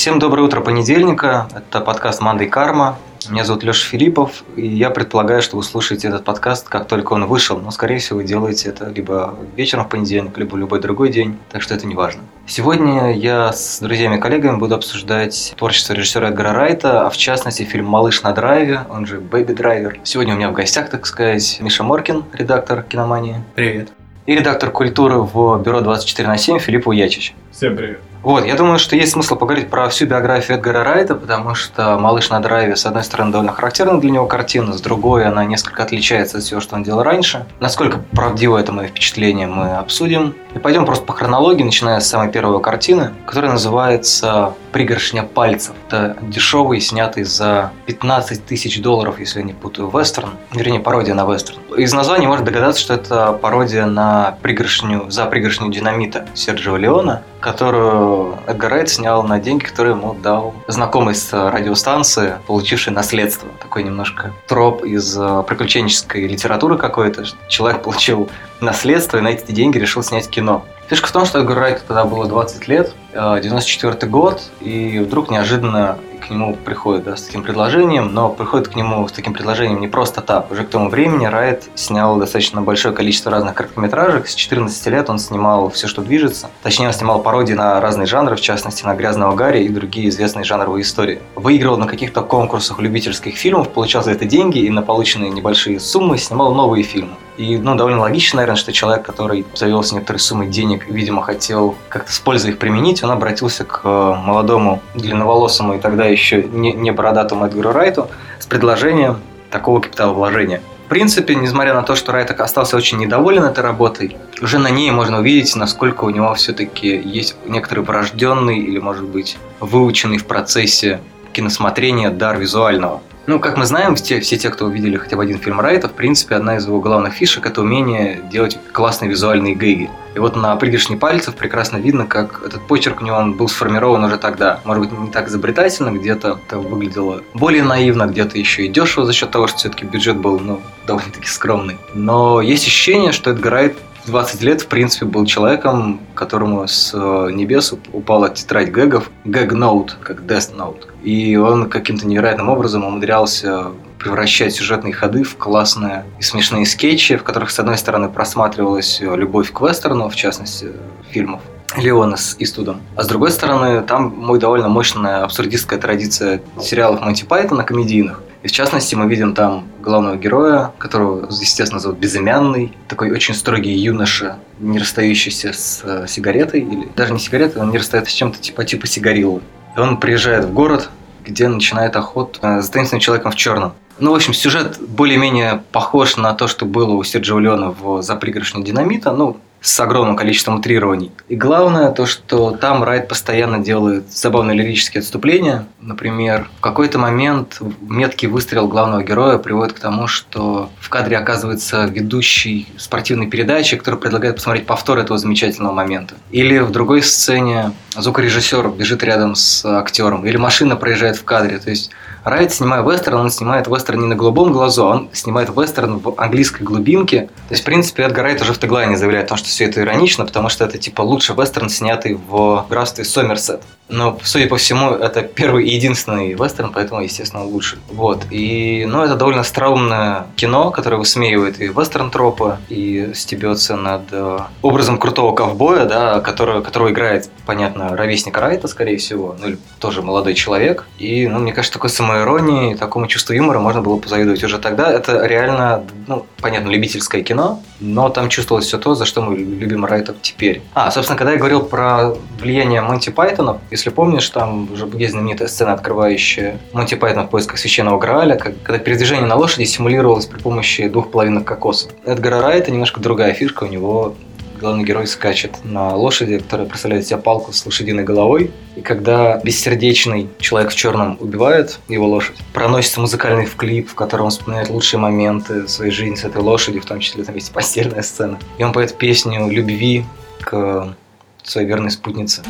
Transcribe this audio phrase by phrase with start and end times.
[0.00, 1.46] Всем доброе утро понедельника.
[1.54, 2.96] Это подкаст «Мандай Карма».
[3.28, 7.26] Меня зовут Леша Филиппов, и я предполагаю, что вы слушаете этот подкаст, как только он
[7.26, 11.36] вышел, но, скорее всего, вы делаете это либо вечером в понедельник, либо любой другой день,
[11.50, 12.22] так что это не важно.
[12.46, 17.64] Сегодня я с друзьями и коллегами буду обсуждать творчество режиссера Эдгара Райта, а в частности
[17.64, 20.00] фильм «Малыш на драйве», он же «Бэби Драйвер».
[20.02, 23.44] Сегодня у меня в гостях, так сказать, Миша Моркин, редактор киномании.
[23.54, 23.90] Привет.
[24.24, 27.34] И редактор культуры в бюро 24 на 7 Филипп Уячич.
[27.52, 28.00] Всем привет.
[28.22, 32.28] Вот, я думаю, что есть смысл поговорить про всю биографию Эдгара Райта, потому что «Малыш
[32.28, 36.36] на драйве», с одной стороны, довольно характерна для него картина, с другой она несколько отличается
[36.36, 37.46] от всего, что он делал раньше.
[37.60, 40.34] Насколько правдиво это мое впечатление, мы обсудим.
[40.54, 45.74] И пойдем просто по хронологии, начиная с самой первой картины, которая называется «Пригоршня пальцев».
[45.88, 50.30] Это дешевый, снятый за 15 тысяч долларов, если я не путаю, вестерн.
[50.52, 51.58] Вернее, пародия на вестерн.
[51.76, 58.38] Из названия можно догадаться, что это пародия на пригоршню, за пригоршню динамита Серджио Леона, которую
[58.46, 63.48] Эдгар Райт снял на деньги, которые ему дал знакомый с радиостанции, получивший наследство.
[63.60, 67.24] Такой немножко троп из э, приключенческой литературы какой-то.
[67.48, 68.30] Человек получил
[68.60, 70.64] наследство и на эти деньги решил снять кино.
[70.88, 75.30] Фишка в том, что Эдгару Райту тогда было 20 лет, 94 э, год, и вдруг
[75.30, 75.98] неожиданно
[76.30, 79.88] к нему приходит да, с таким предложением, но приходит к нему с таким предложением не
[79.88, 80.48] просто так.
[80.52, 84.28] Уже к тому времени Райт снял достаточно большое количество разных короткометражек.
[84.28, 86.48] С 14 лет он снимал все, что движется.
[86.62, 90.44] Точнее, он снимал пародии на разные жанры, в частности, на «Грязного Гарри» и другие известные
[90.44, 91.18] жанровые истории.
[91.34, 96.16] Выигрывал на каких-то конкурсах любительских фильмов, получал за это деньги и на полученные небольшие суммы
[96.16, 97.16] снимал новые фильмы.
[97.40, 102.12] И, ну, довольно логично, наверное, что человек, который завелся некоторые суммы денег, видимо, хотел как-то
[102.12, 106.90] с пользой их применить, он обратился к э, молодому, длинноволосому и тогда еще не, не
[106.90, 110.60] бородатому Эдгару Райту с предложением такого капиталовложения.
[110.84, 114.90] В принципе, несмотря на то, что Райт остался очень недоволен этой работой, уже на ней
[114.90, 121.00] можно увидеть, насколько у него все-таки есть некоторый врожденный или, может быть, выученный в процессе
[121.32, 123.00] киносмотрения дар визуального.
[123.26, 125.92] Ну, как мы знаем, все, все те, кто увидели хотя бы один фильм Райта, в
[125.92, 129.90] принципе, одна из его главных фишек– это умение делать классные визуальные гэги.
[130.14, 134.02] И вот на пригоршне пальцев прекрасно видно, как этот почерк у него он был сформирован
[134.02, 134.60] уже тогда.
[134.64, 139.12] Может быть, не так изобретательно, где-то это выглядело более наивно, где-то еще и дешево за
[139.12, 141.78] счет того, что все-таки бюджет был ну, довольно-таки скромный.
[141.94, 147.30] Но есть ощущение, что Эдгар Райт 20 лет, в принципе, был человеком, которому с э,
[147.32, 150.86] небес упала тетрадь гэгов, гэг-ноут, как Death Note.
[151.02, 157.22] И он каким-то невероятным образом умудрялся превращать сюжетные ходы в классные и смешные скетчи, в
[157.22, 160.72] которых, с одной стороны, просматривалась любовь к вестерну, в частности,
[161.10, 161.42] фильмов,
[161.76, 162.80] Леона с Истудом.
[162.96, 168.22] А с другой стороны, там мой довольно мощная абсурдистская традиция сериалов Монти Пайтона комедийных.
[168.42, 173.72] И в частности, мы видим там главного героя, которого, естественно, зовут Безымянный, такой очень строгий
[173.72, 178.38] юноша, не расстающийся с э, сигаретой, или даже не сигаретой, он не расстается с чем-то
[178.38, 179.42] типа, типа сигарилы.
[179.76, 180.88] И он приезжает в город,
[181.24, 183.74] где начинает охоту э, за таинственным человеком в черном.
[183.98, 188.16] Ну, в общем, сюжет более-менее похож на то, что было у Серджио Леона в «За
[188.16, 189.12] пригоршню динамита».
[189.12, 191.12] Ну, с огромным количеством утрирований.
[191.28, 195.66] И главное то, что там Райт постоянно делает забавные лирические отступления.
[195.80, 201.84] Например, в какой-то момент меткий выстрел главного героя приводит к тому, что в кадре оказывается
[201.84, 206.14] ведущий спортивной передачи, который предлагает посмотреть повтор этого замечательного момента.
[206.30, 211.58] Или в другой сцене звукорежиссер бежит рядом с актером, или машина проезжает в кадре.
[211.58, 211.90] То есть
[212.24, 216.14] Райт, снимая вестерн, он снимает вестерн не на голубом глазу, а он снимает вестерн в
[216.18, 217.22] английской глубинке.
[217.48, 219.80] То есть, в принципе, Эдгар Райт уже в теглайне заявляет о том, что все это
[219.80, 223.62] иронично, потому что это типа лучший вестерн, снятый в графстве Сомерсет.
[223.90, 227.78] Но, судя по всему, это первый и единственный вестерн, поэтому, естественно, лучший.
[227.88, 228.24] Вот.
[228.30, 234.98] И, ну, это довольно странное кино, которое высмеивает и вестерн-тропы, и стебется над э, образом
[234.98, 240.34] крутого ковбоя, да, который, которого играет, понятно, ровесник Райта, скорее всего, ну, или тоже молодой
[240.34, 240.86] человек.
[240.98, 244.90] И, ну, мне кажется, такой самоиронии, такому чувству юмора можно было позавидовать уже тогда.
[244.90, 249.84] Это реально, ну, понятно, любительское кино, но там чувствовалось все то, за что мы любим
[249.84, 250.62] Райта теперь.
[250.74, 255.48] А, собственно, когда я говорил про влияние Монти Пайтона, если помнишь, там уже есть знаменитая
[255.48, 260.86] сцена, открывающая Монти Пайтон в поисках священного Грааля, когда передвижение на лошади симулировалось при помощи
[260.88, 261.88] двух половинок кокоса.
[262.04, 264.14] Эдгара Райта немножко другая фишка, у него
[264.60, 268.50] главный герой скачет на лошади, которая представляет себя палку с лошадиной головой.
[268.76, 274.30] И когда бессердечный человек в черном убивает его лошадь, проносится музыкальный клип, в котором он
[274.30, 278.38] вспоминает лучшие моменты своей жизни с этой лошадью, в том числе там есть постельная сцена.
[278.58, 280.04] И он поет песню любви
[280.42, 280.94] к
[281.42, 282.42] своей верной спутнице.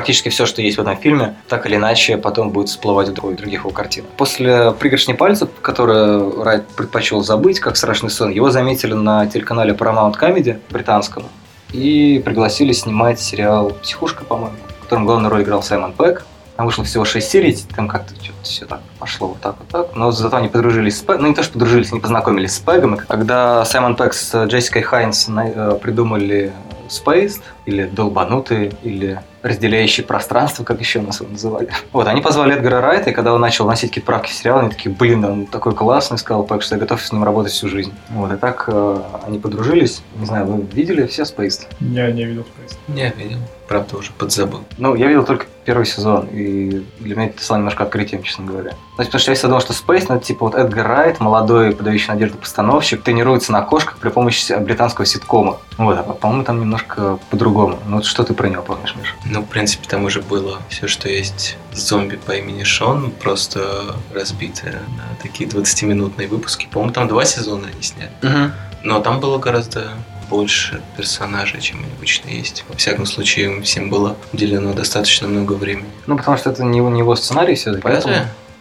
[0.00, 3.60] Практически все, что есть в этом фильме, так или иначе потом будет всплывать в других
[3.60, 4.08] его картинах.
[4.16, 10.14] После «Пригоршни пальцев», которую Райт предпочел забыть, как страшный сон, его заметили на телеканале Paramount
[10.18, 11.24] Comedy британском.
[11.72, 16.24] и пригласили снимать сериал «Психушка», по-моему, в котором главную роль играл Саймон Пэк.
[16.56, 19.96] Там вышло всего 6 серий, там как-то что-то все так пошло вот так вот так.
[19.96, 22.94] Но зато они подружились с Пегом, ну не то, что подружились, они познакомились с Пегом.
[22.94, 26.52] И когда Саймон Пэг с Джессикой Хайнс э, придумали
[26.88, 31.68] Spaced, или долбанутые, или разделяющие пространство, как еще нас его называли.
[31.92, 34.70] Вот, они позвали Эдгара Райта, и когда он начал носить какие-то правки в сериал, они
[34.70, 37.92] такие, блин, он такой классный, сказал Пэк, что я готов с ним работать всю жизнь.
[38.10, 40.02] Вот, и так э, они подружились.
[40.16, 41.66] Не знаю, вы видели все Spaced?
[41.80, 42.76] Я не видел Spaced.
[42.88, 43.38] Не видел.
[43.70, 44.64] Правда, уже подзабыл.
[44.78, 48.72] Ну, я видел только первый сезон, и для меня это стало немножко открытием, честно говоря.
[48.98, 51.70] Ну, потому что я всегда думал, что Space, ну, это типа вот Эдгар Райт, молодой,
[51.70, 55.58] подающий надежду постановщик, тренируется на кошках при помощи британского ситкома.
[55.78, 57.78] Вот, а по-моему, там немножко по-другому.
[57.86, 59.14] Ну, вот что ты про него помнишь, Миша?
[59.24, 64.82] Ну, в принципе, там уже было все, что есть зомби по имени Шон, просто разбитое
[64.96, 66.66] на такие 20-минутные выпуски.
[66.72, 68.10] По-моему, там два сезона они сняли.
[68.20, 68.52] Угу.
[68.82, 69.92] Но там было гораздо
[70.30, 72.64] больше персонажей, чем обычно есть.
[72.68, 75.88] Во всяком случае, им всем было уделено достаточно много времени.
[76.06, 77.82] Ну, потому что это не его, сценарий все-таки.
[77.82, 78.14] Поэтому...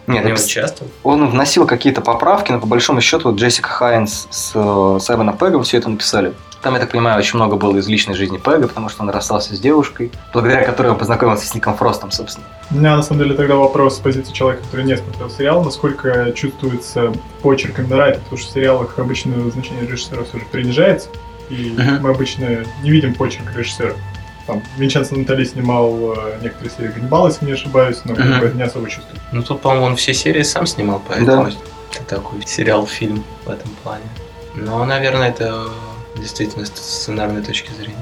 [0.08, 0.92] Нет, не участвовал.
[1.04, 5.62] он вносил какие-то поправки, но по большому счету вот Джессика Хайнс с э, Саймоном Пегом
[5.62, 6.34] все это написали.
[6.64, 9.56] Там, я так понимаю, очень много было из личной жизни Пега, потому что он расстался
[9.56, 12.48] с девушкой, благодаря которой он познакомился с Ником Фростом, собственно.
[12.72, 16.32] У меня на самом деле тогда вопрос с позиции человека, который не смотрел сериал, насколько
[16.34, 21.10] чувствуется почерк именно Райта, потому что в сериалах обычно значение режиссера все же принижается,
[21.50, 22.02] и Мгм.
[22.02, 23.94] мы обычно не видим почерк режиссера.
[24.48, 28.40] Там Винченцо Натали снимал э, некоторые серии Ганнибала, если не ошибаюсь, но как Мгм.
[28.40, 29.24] бы это не особо чувствуется.
[29.32, 31.52] Ну, тут, по-моему, он все серии сам снимал, поэтому Да.
[31.94, 34.04] это такой сериал-фильм в этом плане.
[34.56, 35.66] Но, наверное, это
[36.18, 37.96] действительно с сценарной точки зрения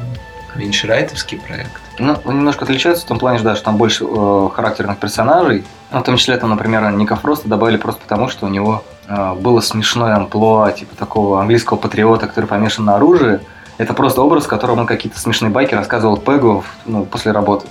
[0.55, 1.81] Винчрайтовский проект.
[1.99, 5.63] Ну, он немножко отличается в том плане, да, что там больше э, характерных персонажей.
[5.91, 9.61] Ну, в том числе, там, например, Ника Фроста добавили просто потому, что у него было
[9.61, 13.39] смешное амплуа, типа такого английского патриота, который помешан на оружии.
[13.77, 17.67] Это просто образ, в котором он какие-то смешные байки рассказывал Пегу ну, после работы.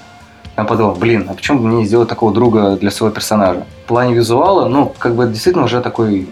[0.57, 3.67] Я подумал, блин, а почему бы мне не сделать такого друга для своего персонажа?
[3.85, 6.29] В плане визуала, ну, как бы действительно уже такой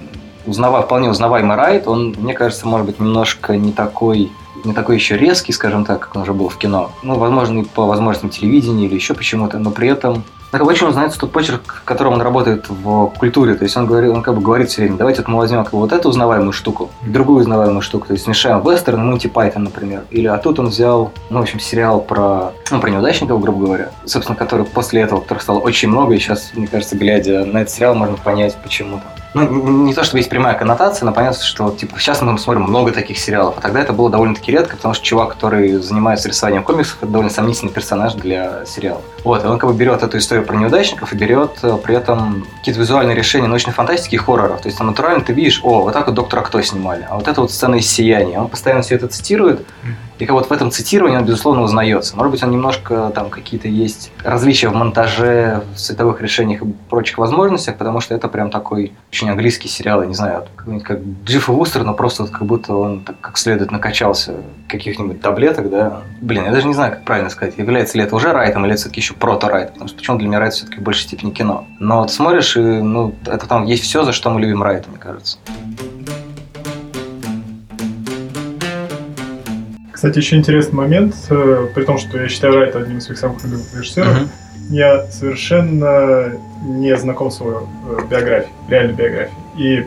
[0.47, 4.31] узнава, вполне узнаваемый Райт, он, мне кажется, может быть, немножко не такой
[4.65, 6.91] не такой еще резкий, скажем так, как он уже был в кино.
[7.03, 10.25] Ну, возможно, и по возможностям телевидения или еще почему-то, но при этом
[10.55, 13.55] так очень узнается тот почерк, в котором он работает в культуре.
[13.55, 16.09] То есть он говорит, он как бы говорит все время, давайте мы возьмем вот эту
[16.09, 18.07] узнаваемую штуку, другую узнаваемую штуку.
[18.07, 20.05] То есть смешаем вестерн и Монти например.
[20.11, 23.91] Или а тут он взял, ну, в общем, сериал про, ну, про неудачников, грубо говоря.
[24.05, 27.71] Собственно, который после этого, которых стало очень много, и сейчас, мне кажется, глядя на этот
[27.71, 29.11] сериал, можно понять, почему там.
[29.35, 32.93] Ну, не то, чтобы есть прямая коннотация, но понятно, что типа сейчас мы смотрим много
[32.93, 36.99] таких сериалов, а тогда это было довольно-таки редко, потому что чувак, который занимается рисованием комиксов,
[37.01, 39.03] это довольно сомнительный персонаж для сериала.
[39.25, 42.47] Вот, и он как бы берет эту историю про неудачников и берет э, при этом
[42.59, 44.61] какие-то визуальные решения научной фантастики и хорроров.
[44.61, 47.27] То есть там натурально ты видишь, о, вот так вот Доктора Кто снимали, а вот
[47.27, 48.39] это вот сцена из «Сияния».
[48.39, 49.67] Он постоянно все это цитирует,
[50.19, 52.17] и как вот в этом цитировании он, безусловно, узнается.
[52.17, 57.19] Может быть, он немножко там какие-то есть различия в монтаже, в цветовых решениях и прочих
[57.19, 61.49] возможностях, потому что это прям такой очень английский сериал, я не знаю, какой-нибудь как Джифф
[61.49, 64.35] и Вустер, но просто вот как будто он так как следует накачался
[64.69, 66.03] каких-нибудь таблеток, да.
[66.21, 68.83] Блин, я даже не знаю, как правильно сказать, является ли это уже райтом или это
[68.83, 71.67] все-таки еще прото-райт, потому что почему для меня райт все-таки в большей степени кино.
[71.81, 74.99] Но вот смотришь, и ну, это там есть все, за что мы любим райт, мне
[74.99, 75.39] кажется.
[80.05, 83.43] Кстати, еще интересный момент, э, при том, что я считаю Райта одним из своих самых
[83.43, 84.29] любимых режиссеров, Мгм.
[84.69, 89.39] я совершенно не знаком с его э, биографией, реальной биографией.
[89.57, 89.87] И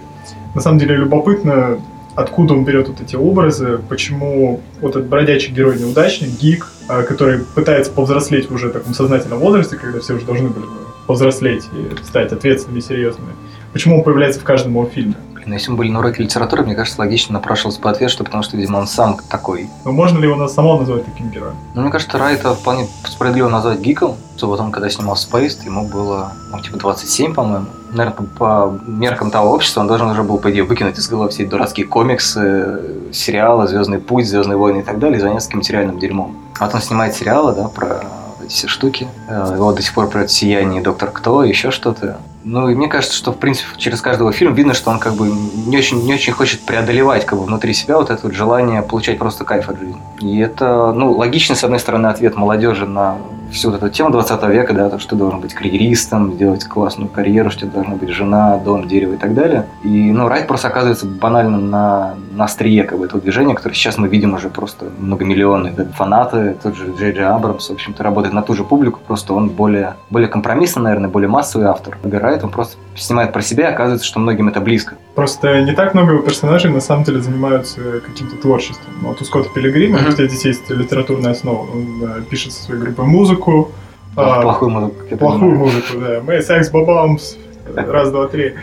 [0.55, 1.79] на самом деле любопытно,
[2.15, 7.41] откуда он берет вот эти образы, почему вот этот бродячий герой неудачник, гик, э, который
[7.53, 10.71] пытается повзрослеть в уже таком сознательном возрасте, когда все уже должны были бы
[11.05, 13.33] повзрослеть и стать ответственными и серьезными.
[13.71, 15.13] Почему он появляется в каждом его фильме?
[15.47, 18.43] Блин, если мы были на уроке литературы, мне кажется, логично напрашивался бы ответ, что потому
[18.43, 19.69] что, видимо, он сам такой.
[19.85, 21.55] Но можно ли его самого назвать таким героем?
[21.73, 24.17] Ну, мне кажется, Райта вполне справедливо назвать гиком.
[24.37, 27.67] То вот он, когда снимал Space, ему было, ну, типа 27, по-моему.
[27.93, 31.43] Наверное, по, меркам того общества он должен уже был, по идее, выкинуть из головы все
[31.43, 32.81] эти дурацкие комиксы,
[33.13, 36.35] сериалы, Звездный путь, Звездные войны и так далее, и заняться каким-то реальным дерьмом.
[36.59, 38.03] А вот он снимает сериалы, да, про
[38.43, 39.07] эти все штуки.
[39.29, 42.17] Э, Его до сих пор про «Сияние», «Доктор Кто», еще что-то.
[42.43, 45.27] Ну, и мне кажется, что, в принципе, через каждого фильма видно, что он как бы
[45.27, 49.17] не очень, не очень хочет преодолевать как бы внутри себя вот это вот желание получать
[49.17, 50.01] просто кайф от жизни.
[50.21, 53.17] И это, ну, логичный, с одной стороны, ответ молодежи на
[53.51, 57.09] всю вот эту тему 20 века, да, то, что ты должен быть карьеристом, сделать классную
[57.09, 59.67] карьеру, что у тебя должна быть жена, дом, дерево и так далее.
[59.83, 63.97] И, ну, Райт просто оказывается банально на, на острие как бы, этого движения, которое сейчас
[63.97, 66.55] мы видим уже просто многомиллионные да, фанаты.
[66.61, 69.95] Тот же Джей Джей Абрамс, в общем-то, работает на ту же публику, просто он более,
[70.09, 71.97] более компромиссный, наверное, более массовый автор.
[72.03, 74.95] Выбирает, он просто снимает про себя, и оказывается, что многим это близко.
[75.15, 78.93] Просто не так много его персонажей на самом деле занимаются каким-то творчеством.
[79.01, 80.11] Ну, вот у Скотта Пилигрима, Мгм.
[80.11, 83.71] где здесь есть литературная основа, он э, пишет со своей группой музыку,
[84.15, 85.57] а, Плохую музыку, плохую понимаю.
[85.59, 86.21] музыку, да.
[86.25, 87.35] Мы секс бабамс,
[87.75, 88.55] раз, два, три.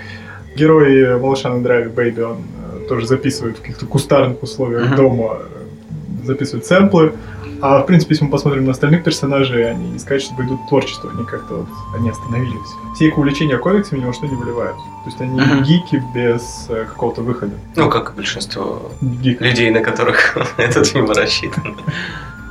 [0.56, 4.96] Герой «Малыша на драйве» Бэйби, он э, тоже записывает в каких-то кустарных условиях Мгм.
[4.96, 7.12] дома, э, записывает сэмплы.
[7.62, 11.10] А в принципе, если мы посмотрим на остальных персонажей, они не сказать, чтобы идут творчество,
[11.14, 12.68] они как-то вот, они остановились.
[12.94, 14.76] Все их увлечения комиксами ни во что не выливают.
[14.76, 15.62] То есть они Мгм.
[15.62, 17.54] гики без э, какого-то выхода.
[17.76, 19.40] Ну, как и большинство Гик.
[19.40, 21.76] людей, на которых этот фильм рассчитан.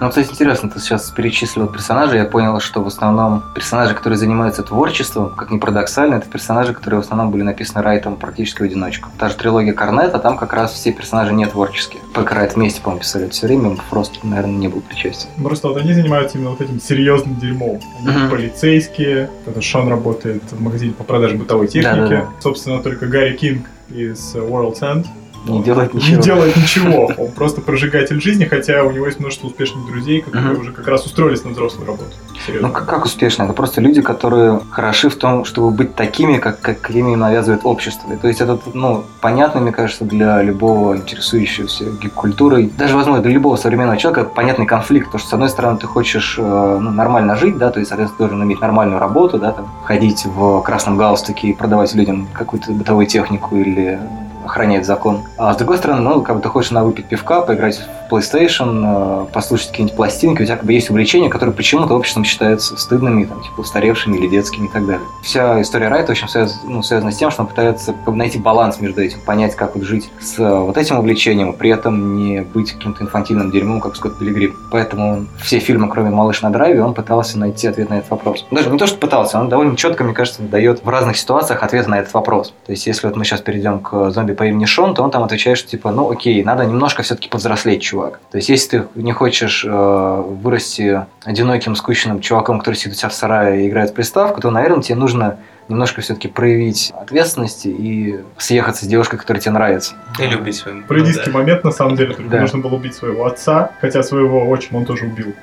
[0.03, 4.61] Ну, кстати, интересно, ты сейчас перечислил персонажей, я понял, что в основном персонажи, которые занимаются
[4.61, 9.07] творчеством, как ни парадоксально, это персонажи, которые в основном были написаны Райтом практически в одиночку.
[9.17, 12.01] Та же трилогия Корнета, там как раз все персонажи не творческие.
[12.13, 15.29] Только Райт вместе, по-моему, писали все время, Фрост, наверное, не был причастен.
[15.41, 17.79] Просто вот они занимаются именно вот этим серьезным дерьмом.
[18.05, 18.29] Они Мгм.
[18.29, 19.29] полицейские.
[19.45, 21.95] Это Шон работает в магазине по продаже бытовой техники.
[21.95, 22.25] Да-да-да.
[22.41, 25.05] Собственно, только Гарри Кинг из World's End
[25.45, 26.21] Не делает не ничего.
[26.21, 27.05] делает ничего.
[27.17, 31.05] Он просто прожигатель жизни, хотя у него есть множество успешных друзей, которые уже как раз
[31.05, 32.11] устроились на взрослую работу.
[32.29, 32.69] Ну, Серьезно.
[32.69, 33.43] как, как успешно?
[33.43, 38.15] Это просто люди, которые хороши в том, чтобы быть такими, как, какими им навязывает общество.
[38.17, 43.55] То есть это, ну, понятно, мне кажется, для любого интересующегося гик-культурой, даже, возможно, для любого
[43.55, 47.57] современного человека, понятный конфликт, потому что, с одной стороны, ты хочешь э, ну, нормально жить,
[47.57, 51.53] да, то есть, соответственно, должен иметь нормальную работу, да, там, ходить в красном галстуке и
[51.53, 53.99] продавать людям какую-то бытовую технику или
[54.45, 55.23] охранять закон.
[55.37, 57.81] А с другой стороны, ну, как бы ты хочешь на выпить пивка, поиграть
[58.13, 62.77] PlayStation, э, послушать какие-нибудь пластинки, у тебя как бы есть увлечения, которые почему-то обществом считаются
[62.77, 65.05] стыдными, там, типа, устаревшими или детскими и так далее.
[65.21, 68.39] Вся история Райта, общем, связ- ну, связана с тем, что он пытается как бы, найти
[68.39, 72.41] баланс между этим, понять, как вот жить с э, вот этим увлечением, при этом не
[72.41, 74.55] быть каким-то инфантильным дерьмом, как Скотт Пилигрим.
[74.71, 78.45] Поэтому все фильмы, кроме «Малыш на драйве», он пытался найти ответ на этот вопрос.
[78.51, 81.87] Даже не то, что пытался, он довольно четко, мне кажется, дает в разных ситуациях ответ
[81.87, 82.53] на этот вопрос.
[82.65, 85.23] То есть, если вот мы сейчас перейдем к зомби по имени Шон, то он там
[85.23, 88.02] отвечает, что типа, ну окей, надо немножко все-таки повзрослеть, чувак.
[88.11, 93.09] То есть, если ты не хочешь э, вырасти одиноким, скучным чуваком, который сидит у тебя
[93.09, 95.37] в сарае и играет в приставку, то, наверное, тебе нужно
[95.69, 99.95] немножко все-таки проявить ответственности и съехаться с девушкой, которая тебе нравится.
[100.19, 102.41] И любить свою Про индийский момент, на самом деле, только Да.
[102.41, 105.33] нужно было убить своего отца, хотя своего отчима он тоже убил.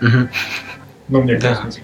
[1.08, 1.62] Ну, в некотором Да.
[1.62, 1.82] смысле.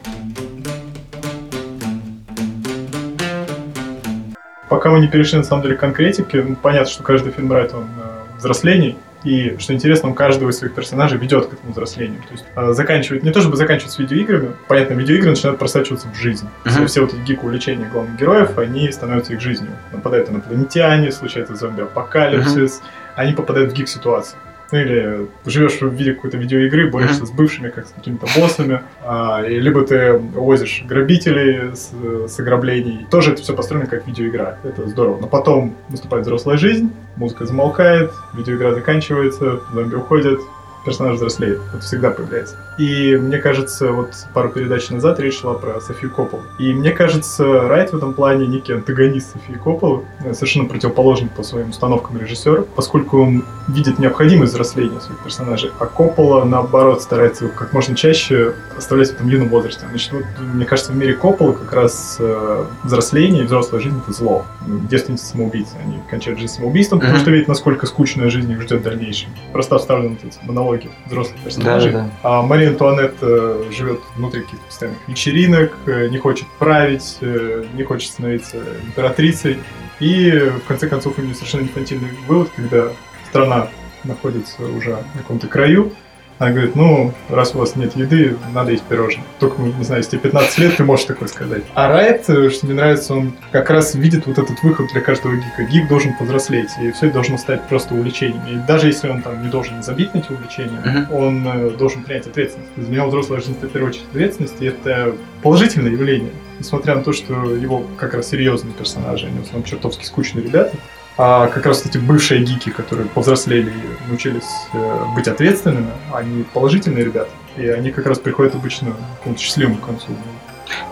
[4.68, 7.76] Пока мы не перешли, на самом деле, к конкретике, ну, понятно, что каждый фильм Райта,
[7.78, 12.20] он э, взрослений, и, что интересно, он каждого из своих персонажей ведет к этому взрослению.
[12.22, 16.14] То есть э, заканчивает, не то чтобы заканчивать с видеоиграми, понятно, видеоигры начинают просачиваться в
[16.14, 16.48] жизнь.
[16.64, 16.86] Все, Мгм.
[16.86, 19.72] все вот эти гик-увлечения главных героев, они становятся их жизнью.
[19.92, 22.82] Нападают инопланетяне, случается зомби-апокалипсис,
[23.16, 24.36] они попадают в гик-ситуации.
[24.72, 29.42] Ну или живешь в виде какой-то видеоигры, борешься с бывшими, как с какими-то боссами, а,
[29.42, 31.92] и либо ты возишь грабителей с,
[32.28, 33.06] с ограблений.
[33.10, 34.58] Тоже это все построено как видеоигра.
[34.64, 35.20] Это здорово.
[35.20, 40.40] Но потом наступает взрослая жизнь, музыка замолкает, видеоигра заканчивается, зомби уходят,
[40.86, 41.60] персонаж взрослеет.
[41.74, 42.56] Это всегда появляется.
[42.78, 46.42] И мне кажется, вот пару передач назад речь шла про Софию Копполу.
[46.58, 51.42] И мне кажется, Райт в этом плане некий антагонист Софии Копполы, э, совершенно противоположный по
[51.42, 57.54] своим установкам режиссер, поскольку он видит необходимость взросления своих персонажей, а Коппола, наоборот, старается их
[57.54, 59.86] как можно чаще оставлять в этом юном возрасте.
[59.88, 64.12] Значит, вот, мне кажется, в мире Копполы как раз э, взросление и взрослая жизнь— это
[64.12, 64.44] зло.
[64.66, 68.84] Девственницы самоубийцы, они кончают жизнь самоубийством, потому что видят, насколько скучная жизнь их ждет в
[68.84, 69.30] дальнейшем.
[69.52, 70.38] Просто вставлены вот эти
[70.76, 71.92] монологи взрослых персонажей.
[71.92, 72.10] Да-да-да.
[72.22, 77.82] А Мария Антуанетт э, живет внутри каких-то постоянных вечеринок, э, не хочет править, э, не
[77.84, 79.58] хочет становиться императрицей.
[80.00, 82.88] И в конце концов у нее совершенно инфантильный вывод, когда
[83.28, 83.68] страна
[84.04, 85.92] находится уже на каком-то краю,
[86.38, 89.24] она говорит, ну, раз у вас нет еды, надо есть пирожные.
[89.40, 91.62] Только, не знаю, если тебе 15 лет, ты можешь такое сказать.
[91.74, 95.34] А Райт, э, что мне нравится, он как раз видит вот этот выход для каждого
[95.34, 95.64] гика.
[95.64, 98.42] Гик должен повзрослеть, и все это должно стать просто увлечением.
[98.46, 101.14] И даже если он там не должен забить на эти увлечения, Мгм.
[101.14, 102.70] он э, должен принять ответственность.
[102.76, 106.32] Для меня взрослая жизнь это в первую очередь ответственность, и это положительное явление.
[106.58, 110.76] Несмотря на то, что его как раз серьезные персонажи, они в основном чертовски скучные ребята,
[111.18, 117.04] а как раз эти бывшие гики, которые повзрослели и научились э, быть ответственными, они положительные
[117.04, 117.30] ребята.
[117.56, 118.94] И они как раз приходят обычно
[119.24, 120.08] к счастливому концу.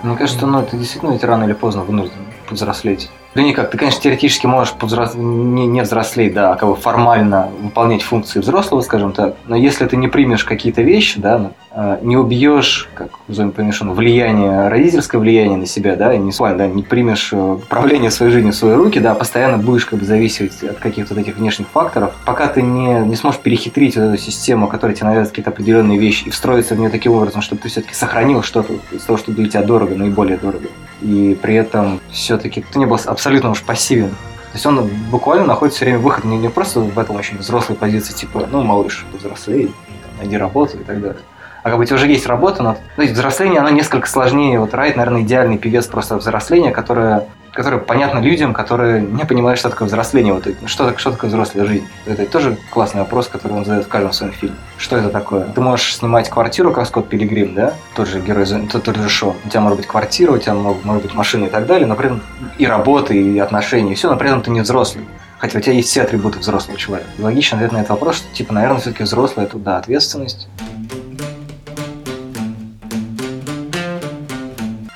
[0.03, 3.11] Мне кажется, ну, это действительно ведь рано или поздно вынужден повзрослеть.
[3.35, 5.15] Да никак, ты, конечно, теоретически можешь повзрос...
[5.15, 9.87] не, не взрослеть, да, а как бы формально выполнять функции взрослого, скажем так, но если
[9.87, 15.21] ты не примешь какие-то вещи, да, э, не убьешь, как в зоне помешан, влияние, родительское
[15.21, 18.75] влияние на себя, да, и не, да, не примешь э, управление своей жизнью в свои
[18.75, 23.01] руки, да, постоянно будешь как бы зависеть от каких-то этих внешних факторов, пока ты не,
[23.01, 26.79] не сможешь перехитрить вот эту систему, которая тебе навязывает какие-то определенные вещи, и встроиться в
[26.79, 30.37] нее таким образом, чтобы ты все-таки сохранил что-то из того, что для тебя дорого, наиболее
[30.37, 30.69] дорого.
[31.01, 34.11] И при этом все-таки ты не был абсолютно уж пассивен.
[34.11, 37.75] То есть он буквально находит все время выход не, не просто в этом очень взрослой
[37.75, 39.73] позиции, типа, ну, малыш, взрослей,
[40.19, 41.21] найди работу и так далее.
[41.65, 44.61] А как бы у тебя уже есть работа, но то есть взросление, оно несколько сложнее.
[44.61, 49.71] Вот Райт, наверное, идеальный певец просто взросления, которое которое понятно людям, которые не понимают, что
[49.71, 50.35] такое взросление.
[50.35, 51.87] Вот, что, что такое взрослая жизнь?
[52.05, 54.57] Это тоже классный вопрос, который он задает в каждом своем фильме.
[54.77, 55.45] Что это такое?
[55.45, 57.75] Ты можешь снимать квартиру, как Скотт Пилигрим, да?
[57.95, 59.37] Тот же герой, тот, тот же шоу.
[59.45, 62.07] У тебя может быть квартира, у тебя может, быть машина и так далее, но при
[62.07, 62.23] этом
[62.59, 65.05] и работа, и отношения, и все, но при этом ты не взрослый.
[65.39, 67.09] Хотя у тебя есть все атрибуты взрослого человека.
[67.19, 70.49] Логичный ответ на этот вопрос, что, типа, наверное, все-таки взрослый– это, да, ответственность,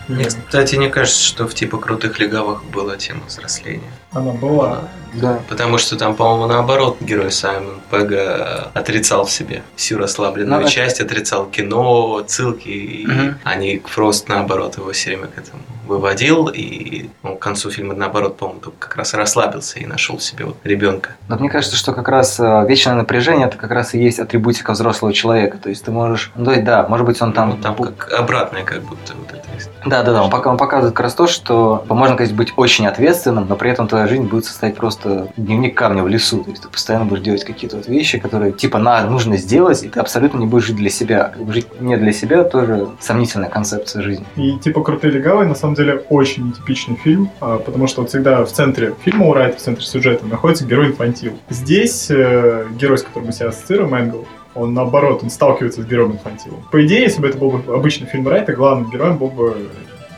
[0.08, 3.90] Мне, кстати, не кажется, что в типа крутых легавых была тема взросления.
[4.12, 4.88] Она была.
[5.14, 5.40] Да.
[5.48, 11.00] Потому что там, по-моему, наоборот, герой Саймон Пега отрицал в себе всю расслабленную Ну, часть,
[11.00, 13.38] отрицал кино, ссылки, и Мгм.
[13.44, 18.36] они Фрост, наоборот, его все время к этому выводил, и ну, к концу фильма, наоборот,
[18.36, 21.12] по-моему, только как раз расслабился и нашел себе вот ребенка.
[21.28, 24.72] Но мне кажется, что как раз э, вечное напряжение это как раз и есть атрибутика
[24.72, 25.56] взрослого человека.
[25.56, 26.30] То есть ты можешь.
[26.36, 27.50] Ну, да, может быть, он там.
[27.50, 29.42] Ну, там как обратное, как будто вот это.
[29.54, 29.70] есть.
[29.86, 30.22] Да, да, да.
[30.22, 33.70] Он, пока, он показывает как раз то, что можно, конечно, быть очень ответственным, но при
[33.70, 36.44] этом твоя жизнь будет состоять просто дневник камня в лесу.
[36.44, 39.88] То есть ты постоянно будешь делать какие-то вот вещи, которые типа на нужно сделать, и
[39.88, 41.32] ты абсолютно не будешь жить для себя.
[41.48, 44.26] Жить не для себя тоже сомнительная концепция жизни.
[44.36, 48.44] И типа «Крутые легавые» на самом деле очень нетипичный фильм, а, потому что вот всегда
[48.44, 51.38] в центре фильма у Райта, в центре сюжета находится герой-инфантил.
[51.48, 56.12] Здесь э, герой, с которым мы себя ассоциируем, Энгл, он наоборот, он сталкивается с героем
[56.12, 56.62] инфантилом.
[56.70, 59.68] По идее, если бы это был бы обычный фильм Райта, главным героем был бы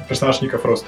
[0.08, 0.86] персонаж Ника Фроста.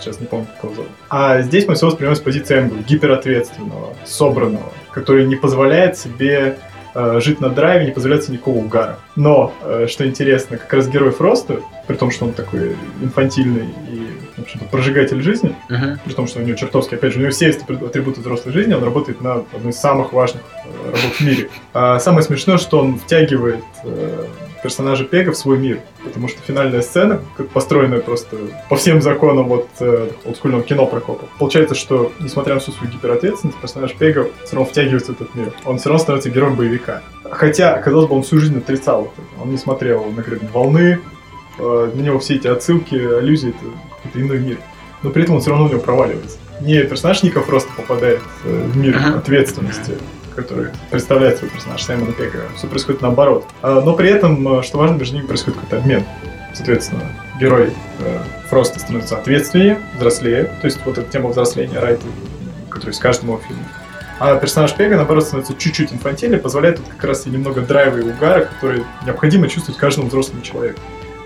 [0.00, 0.90] Сейчас не помню, как его зовут.
[1.08, 6.58] А здесь мы все воспринимаем с позиции Энгла, гиперответственного, собранного, который не позволяет себе
[6.94, 8.98] э, жить на драйве, не позволяет себе никакого угара.
[9.14, 14.03] Но, э, что интересно, как раз герой Фроста, при том, что он такой инфантильный и,
[14.44, 15.54] общем-то, прожигатель жизни,
[16.04, 18.74] при том, что у него чертовски, опять же, у него все есть атрибуты взрослой жизни,
[18.74, 21.50] он работает на одной из самых важных э, работ в мире.
[21.72, 24.26] А самое смешное, что он втягивает э,
[24.64, 28.38] персонажа Пега в свой мир, потому что финальная сцена, как построенная просто
[28.70, 33.58] по всем законам вот э, олдскульного кино Прокопа, получается, что, несмотря на всю свою гиперответственность,
[33.58, 35.52] персонаж Пега все равно втягивается в этот мир.
[35.66, 37.02] Он все равно становится героем боевика.
[37.30, 39.42] Хотя, казалось бы, он всю жизнь отрицал это.
[39.42, 40.98] Он не смотрел на гребень волны,
[41.58, 43.66] э, для него все эти отсылки, аллюзии, это
[44.04, 44.58] какой-то иной мир.
[45.02, 46.38] Но при этом он все равно в него проваливается.
[46.60, 49.18] Не персонаж Ника просто попадает э, в мир Ага.
[49.18, 49.94] ответственности,
[50.36, 52.38] который представляет свой персонаж Саймона Пека.
[52.56, 53.44] Все происходит наоборот.
[53.62, 56.04] А, Но при этом, э, что важно, между ними происходит какой-то обмен.
[56.54, 57.02] Соответственно,
[57.40, 60.44] герой э, Фроста становится ответственнее, взрослее.
[60.60, 62.06] То есть вот эта тема взросления Райта,
[62.70, 63.64] который есть в каждом его фильме.
[64.20, 68.02] А персонаж Пега, наоборот, становится чуть-чуть инфантильнее, позволяет тут как раз и немного драйва и
[68.02, 70.78] угара, который необходимо чувствовать каждому взрослому человеку.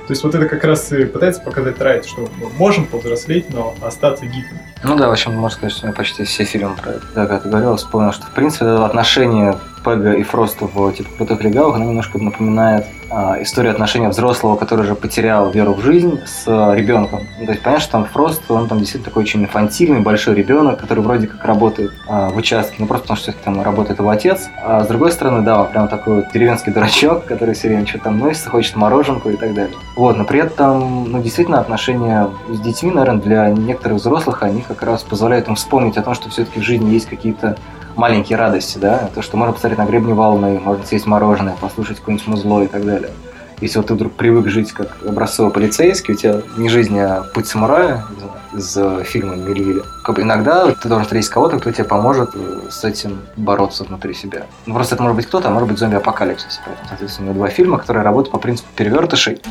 [0.09, 3.75] То есть вот это как раз и пытается показать Райт, что мы можем повзрослеть, но
[3.83, 4.59] остаться гибкими.
[4.83, 7.43] Ну да, в общем, можно сказать, что я почти все фильмы про это, да, как
[7.43, 11.77] ты говорил, вспомнил, что в принципе это отношение Пега и Фроста в типа крутых легавых,
[11.77, 16.75] оно немножко напоминает а, историю отношения взрослого, который уже потерял веру в жизнь с а,
[16.75, 17.21] ребенком.
[17.39, 20.79] Ну, то есть понятно, что там Фрост, он там действительно такой очень инфантильный, большой ребенок,
[20.79, 24.49] который вроде как работает а, в участке, ну просто потому что там работает его отец.
[24.63, 28.05] А с другой стороны, да, он прям такой вот деревенский дурачок, который все время что-то
[28.05, 29.75] там носится, хочет мороженку и так далее.
[29.97, 34.83] Вот, но при этом, ну, действительно, отношения с детьми, наверное, для некоторых взрослых, они как
[34.83, 37.57] раз позволяют им вспомнить о том, что все-таки в жизни есть какие-то
[37.99, 42.29] маленькие радости, да, то, что можно посмотреть на гребни волны, можно съесть мороженое, послушать какое-нибудь
[42.29, 43.11] музло и так далее.
[43.61, 47.49] Если вот ты вдруг привык жить как образцовый полицейский, у тебя не жизнь, а путь
[47.49, 48.05] самурая
[48.55, 49.83] из, из фильма Мельвиля.
[50.05, 54.15] Как бы иногда ты должен встретить кого-то, кто тебе поможет э, с этим бороться внутри
[54.15, 54.47] себя.
[54.67, 56.61] Ну, просто это может быть кто-то, а может быть зомби-апокалипсис.
[56.65, 59.43] Поэтому, соответственно, два фильма, которые работают по принципу перевертышей.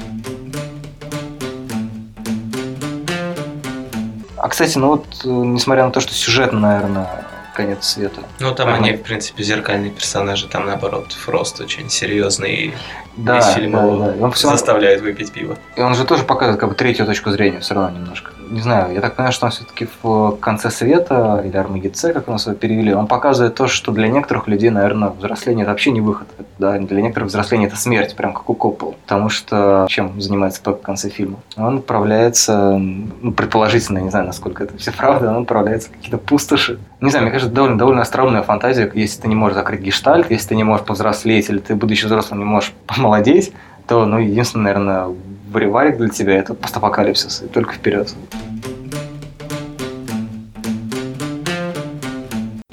[4.38, 7.27] А, кстати, ну вот, э, несмотря на то, что сюжетно, наверное,
[7.58, 8.22] конец света.
[8.40, 8.78] Ну, там Ага.
[8.78, 12.74] они, в принципе, зеркальные персонажи, там, наоборот, Фрост очень серьезный.
[13.18, 14.14] Да, Весь фильм да, да.
[14.26, 15.58] Он, всё- заставляет выпить пиво.
[15.76, 18.32] и он же тоже показывает как бы третью точку зрения все равно немножко.
[18.52, 22.32] Не знаю, я так понимаю, что он все-таки в конце света, или Армагедце, как у
[22.32, 26.00] нас его перевели, он показывает то, что для некоторых людей, наверное, взросление это вообще не
[26.00, 26.28] выход.
[26.60, 26.78] Да?
[26.78, 28.94] Для некоторых взросление это смерть, прям как у Коппола.
[29.04, 31.40] Потому что чем занимается тот в конце фильма?
[31.58, 36.80] Он отправляется, ну, предположительно, не знаю, насколько это все правда, он отправляется в какие-то пустоши.
[37.02, 40.50] Не знаю, мне кажется, довольно, довольно остроумная фантазия, если ты не можешь закрыть гештальт, если
[40.50, 43.54] ты не можешь повзрослеть, или ты, будучи взрослым, не можешь помолодеть,
[43.88, 45.16] то, ну, единственное, наверное,
[45.50, 48.14] варик для тебя это постапокалипсис, и только вперед.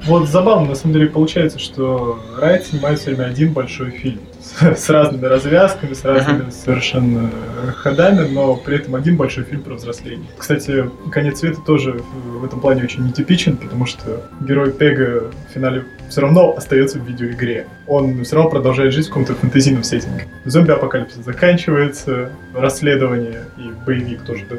[0.06, 4.20] Вот забавно, на самом деле, получается, что Райт снимает все время один большой фильм.
[4.38, 7.30] С, с разными развязками, с разными совершенно
[7.62, 10.26] э, ходами, но при этом один большой фильм про взросление.
[10.36, 15.84] Кстати, «Конец света» тоже в этом плане очень нетипичен, потому что герой Пега в финале
[16.10, 17.66] все равно остается в видеоигре.
[17.86, 20.26] Он все равно продолжает жить в каком-то фэнтезийном сеттинге.
[20.44, 24.56] Зомби-апокалипсис заканчивается, расследование и боевик тоже, да,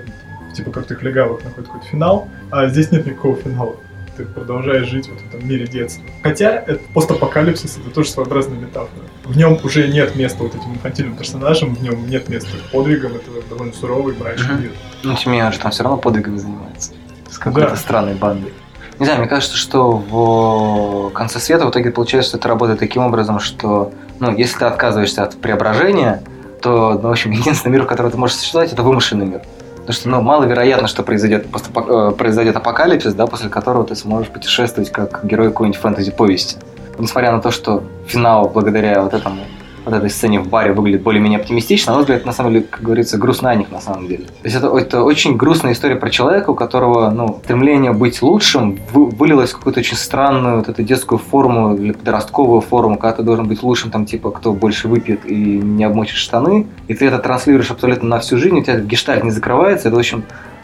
[0.56, 3.76] типа крутых легавых находит какой-то финал, а здесь нет никакого финала
[4.16, 6.04] ты продолжаешь жить вот в этом мире детства.
[6.24, 9.04] Хотя это постапокалипсис, это тоже своеобразная метафора.
[9.24, 13.30] В нем уже нет места вот этим инфантильным персонажам, в нем нет места подвигам, это
[13.50, 14.72] довольно суровый, мрачный мир.
[15.04, 16.92] Ну, тем не менее, он же там все равно подвигами занимается.
[17.30, 17.76] С какой-то Да.
[17.76, 18.54] странной бандой.
[18.98, 23.04] Не знаю, мне кажется, что в конце света в итоге получается, что это работает таким
[23.04, 26.24] образом, что, ну, если ты отказываешься от преображения,
[26.62, 29.42] то, ну, в общем, единственный мир, в котором ты можешь существовать, это вымышленный мир.
[29.86, 34.92] Потому что, ну, маловероятно, что произойдет, э, произойдет апокалипсис, да, после которого ты сможешь путешествовать
[34.92, 36.58] как герой какой-нибудь фэнтези-повести.
[36.98, 39.42] Несмотря на то, что финал, благодаря вот этому
[39.86, 42.82] вот этой сцене в баре выглядит более-менее оптимистично, на мой взгляд, на самом деле, как
[42.82, 44.24] говорится, грустнаник на самом деле.
[44.26, 48.80] То есть это, это очень грустная история про человека, у которого ну, стремление быть лучшим
[48.92, 53.24] вы- вылилось в какую-то очень странную вот эту детскую форму или подростковую форму, когда ты
[53.24, 57.20] должен быть лучшим, там, типа, кто больше выпьет и не обмочит штаны, и ты это
[57.20, 60.00] транслируешь абсолютно на всю жизнь, у тебя гештальт не закрывается, это, в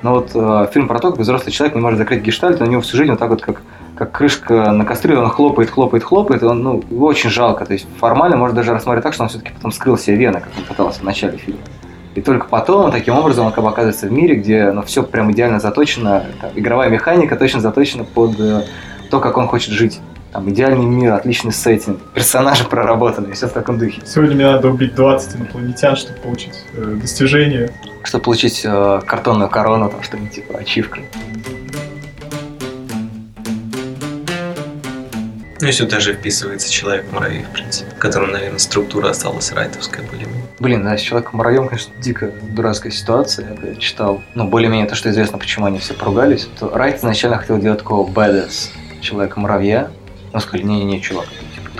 [0.01, 2.65] общем, ну вот э, фильм про то, как взрослый человек не может закрыть гештальт, у
[2.65, 3.61] него всю жизнь вот так вот, как
[4.01, 7.65] как крышка на костре, он хлопает, хлопает, хлопает, и он, ну, его очень жалко.
[7.65, 10.49] То есть формально можно даже рассмотреть так, что он все-таки потом скрыл себе вены, как
[10.57, 11.59] он пытался в начале фильма.
[12.15, 15.31] И только потом, таким образом, он как бы оказывается в мире, где ну, все прям
[15.31, 18.63] идеально заточено, там, игровая механика точно заточена под э,
[19.11, 19.99] то, как он хочет жить.
[20.31, 24.01] Там идеальный мир, отличный сеттинг, персонажи проработаны, все в таком духе.
[24.03, 27.69] Сегодня мне надо убить 20 инопланетян, чтобы получить э, достижение.
[28.03, 30.99] Чтобы получить э, картонную корону, там что-нибудь типа ачивка.
[35.61, 40.45] Ну и сюда же вписывается Человек-муравей, в принципе, в котором, наверное, структура осталась райтовская более-менее.
[40.59, 43.47] Блин, да, с Человеком-муравьем, конечно, дико дурацкая ситуация.
[43.47, 46.49] Я когда читал, ну, более-менее то, что известно, почему они все поругались.
[46.59, 49.91] То Райт изначально хотел делать такого badass Человека-муравья.
[50.33, 51.27] Ну, сказали, не-не-не, чувак,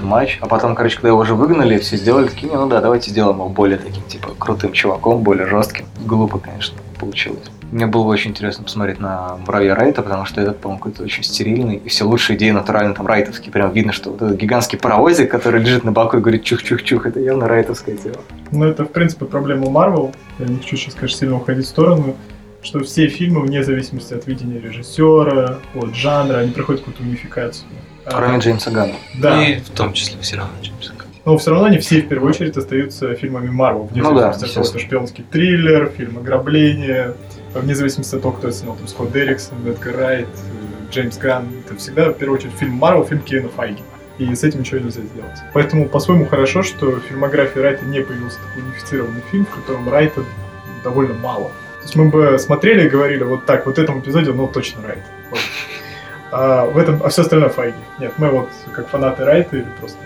[0.04, 0.38] much.
[0.42, 3.50] А потом, короче, когда его уже выгнали, все сделали такие, ну да, давайте сделаем его
[3.50, 5.86] более таким, типа, крутым чуваком, более жестким.
[6.06, 7.50] Глупо, конечно, получилось.
[7.72, 11.24] Мне было бы очень интересно посмотреть на муравья Райта, потому что этот, по-моему, какой-то очень
[11.24, 13.54] стерильный, и все лучшие идеи натурально там райтовские.
[13.54, 17.22] Прям видно, что вот этот гигантский паровозик, который лежит на боку и говорит чух-чух-чух, это
[17.22, 18.18] явно райтовское дело.
[18.52, 20.14] Но это, в принципе, проблема Marvel.
[20.40, 22.16] Я не хочу сейчас, конечно, сильно уходить в сторону.
[22.62, 27.68] Что все фильмы, вне зависимости от видения режиссера, от жанра, они проходят какую-то унификацию.
[28.06, 28.96] А, Кроме Джеймса Ганна.
[29.20, 29.44] Да.
[29.44, 31.08] И в том числе все равно Джеймс Ганн.
[31.24, 33.84] Но все равно они все в первую очередь остаются фильмами Марвел.
[33.84, 37.14] Вне Ну да, зависимости от того, это шпионский триллер, фильм ограбление,
[37.54, 41.48] вне зависимости от того, кто снял там Скотт Дерриксон, Эдгар Райт, э, Джеймс Ганн.
[41.66, 43.84] Это всегда в первую очередь фильм Марвел, фильм Кевина Файги.
[44.18, 45.40] И с этим ничего нельзя сделать.
[45.54, 50.24] Поэтому, по-своему, хорошо, что в фильмографии Райта не появился такой унифицированный фильм, в котором Райта
[50.84, 51.52] довольно мало.
[51.80, 54.84] То есть мы бы смотрели и говорили, вот так, вот в этом эпизоде, ну, точно
[54.88, 55.00] Райт.
[55.32, 55.40] Вот.
[56.32, 57.78] А в этом, а все остальное Файги.
[58.00, 59.98] Нет, мы вот, как фанаты Райта или просто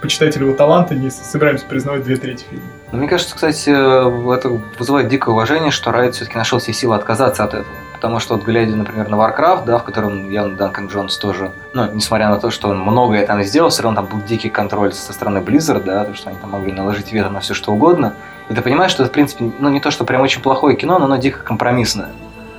[0.00, 2.64] почитатели его таланта, не собираемся признавать две трети фильма.
[2.92, 7.44] Но мне кажется, кстати, это вызывает дикое уважение, что Райт все-таки нашел себе силы отказаться
[7.44, 7.74] от этого.
[7.94, 11.90] Потому что вот глядя, например, на Warcraft, да, в котором явно Данкан Джонс тоже, ну,
[11.92, 15.12] несмотря на то, что он многое там сделал, все равно там был дикий контроль со
[15.12, 18.14] стороны Blizzard, да, то, что они там могли наложить вето на все что угодно.
[18.50, 20.98] И ты понимаешь, что это, в принципе, ну, не то, что прям очень плохое кино,
[20.98, 22.10] но оно дико компромиссное.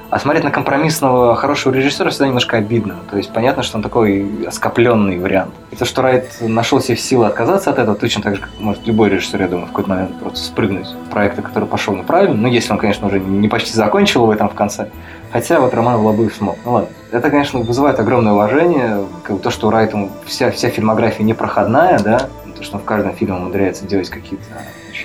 [0.09, 2.95] А смотреть на компромиссного хорошего режиссера всегда немножко обидно.
[3.11, 5.53] То есть понятно, что он такой оскопленный вариант.
[5.71, 8.87] И то, что Райт нашел себе силы отказаться от этого, точно так же, как может
[8.87, 12.35] любой режиссер, я думаю, в какой-то момент просто спрыгнуть в проекта, который пошел неправильно.
[12.35, 14.89] Ну, если он, конечно, уже не почти закончил его там в конце.
[15.31, 16.57] Хотя вот Роман Волобуев смог.
[16.63, 16.89] Ну ладно.
[17.11, 19.03] Это, конечно, вызывает огромное уважение.
[19.23, 22.85] Как бы то, что у Райта вся, вся фильмография непроходная, да, то, что он в
[22.85, 24.45] каждом фильме умудряется делать какие-то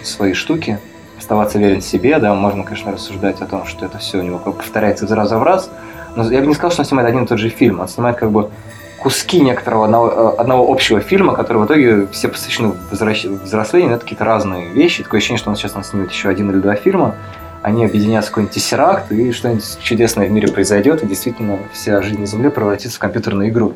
[0.04, 0.78] свои штуки
[1.22, 4.56] оставаться верен себе, да, можно, конечно, рассуждать о том, что это все у него как
[4.56, 5.70] повторяется из раза в раз,
[6.16, 8.16] но я бы не сказал, что он снимает один и тот же фильм, он снимает
[8.16, 8.50] как бы
[8.98, 14.24] куски некоторого одного, э, одного общего фильма, который в итоге все посвящены взрослению, это какие-то
[14.24, 15.02] разные вещи.
[15.02, 17.16] Такое ощущение, что он сейчас нас снимет еще один или два фильма,
[17.62, 22.20] они объединятся в какой-нибудь тессеракт, и что-нибудь чудесное в мире произойдет, и действительно вся жизнь
[22.20, 23.72] на Земле превратится в компьютерную игру.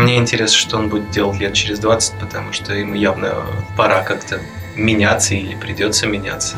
[0.00, 3.34] Мне интересно, что он будет делать лет через 20, потому что ему явно
[3.76, 4.40] пора как-то
[4.74, 6.56] меняться или придется меняться.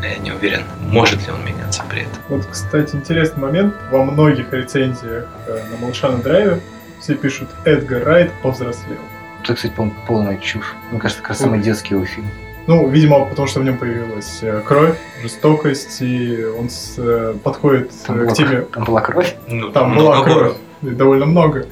[0.00, 2.22] Я не уверен, может ли он меняться при этом.
[2.28, 3.74] Вот, кстати, интересный момент.
[3.90, 6.60] Во многих рецензиях э, на «Малыша на драйве»
[7.00, 8.98] все пишут «Эдгар Райт повзрослел».
[9.42, 10.74] Это, кстати, по полная чушь.
[10.92, 12.30] Мне кажется, как раз самый детский его фильм.
[12.68, 17.90] Ну, видимо, потому что в нем появилась э, кровь, жестокость, и он с, э, подходит
[18.06, 18.60] там к была, теме...
[18.72, 19.34] Там была кровь?
[19.48, 21.66] Ну, там была кровь, довольно много.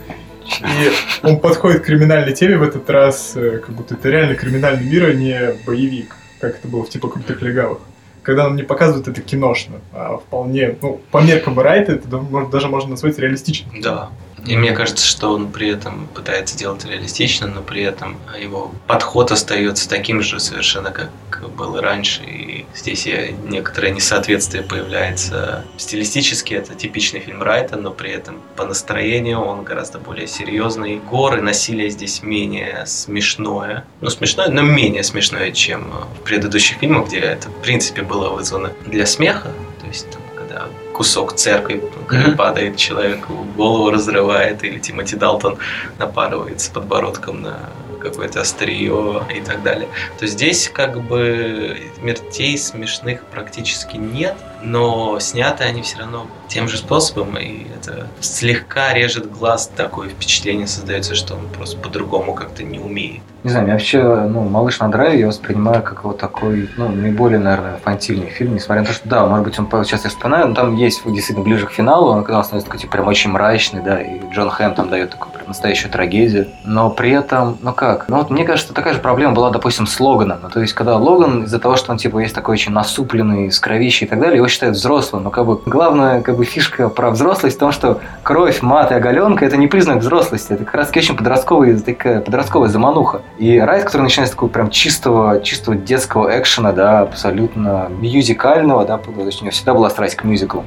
[0.47, 5.05] И он подходит к криминальной теме в этот раз, как будто это реально криминальный мир,
[5.07, 7.81] а не боевик, как это было в типа крутых легавых
[8.25, 12.09] когда нам не показывают это киношно, а вполне, ну, по меркам Райта это
[12.51, 13.81] даже можно назвать реалистичным.
[13.83, 14.09] Да.
[14.47, 19.33] И мне кажется, что он при этом пытается делать реалистично, но при этом его подход
[19.33, 21.11] остается таким же совершенно, как
[21.57, 22.23] был раньше.
[22.25, 23.07] И здесь
[23.45, 25.65] некоторое несоответствие появляется.
[25.77, 30.99] Стилистически это типичный фильм Райта, но при этом по настроению он гораздо более серьезный.
[30.99, 33.85] Горы, насилие здесь менее смешное.
[34.01, 38.73] Ну, смешное, но менее смешное, чем в предыдущих фильмах, где это, в принципе, было вызвано
[38.87, 39.53] для смеха.
[39.81, 42.37] То есть там когда кусок церкви mm-hmm.
[42.37, 45.59] падает человеку, голову разрывает, или Тимоти Далтон
[45.99, 47.59] напарывается подбородком на
[48.05, 49.89] какое-то острие и так далее.
[50.19, 56.77] То здесь как бы смертей смешных практически нет, но сняты они все равно тем же
[56.77, 62.79] способом, и это слегка режет глаз, такое впечатление создается, что он просто по-другому как-то не
[62.79, 63.23] умеет.
[63.43, 67.39] Не знаю, я вообще, ну, «Малыш на драйве» я воспринимаю как вот такой, ну, наиболее,
[67.39, 70.55] наверное, фантильный фильм, несмотря на то, что, да, может быть, он сейчас я вспоминаю, но
[70.55, 74.01] там есть действительно ближе к финалу, он когда становится такой, типа, прям очень мрачный, да,
[74.01, 78.31] и Джон Хэм там дает прям настоящую трагедию, но при этом, ну как, ну вот
[78.31, 81.59] мне кажется, такая же проблема была, допустим, с Логаном, ну, то есть, когда Логан из-за
[81.59, 84.77] того, что он, типа, есть такой очень насупленный, с кровищей и так далее, его считают
[84.77, 88.91] взрослым, но как бы главная, как бы, фишка про взрослость в том, что кровь, мат
[88.93, 93.23] и оголенка– это не признак взрослости, это как раз очень подростковая, такая подростковая замануха.
[93.39, 98.99] И Райт, который начинает с такого прям чистого, чистого детского экшена, да, абсолютно мюзикального, да,
[98.99, 100.65] то есть у него всегда была страсть к мюзиклу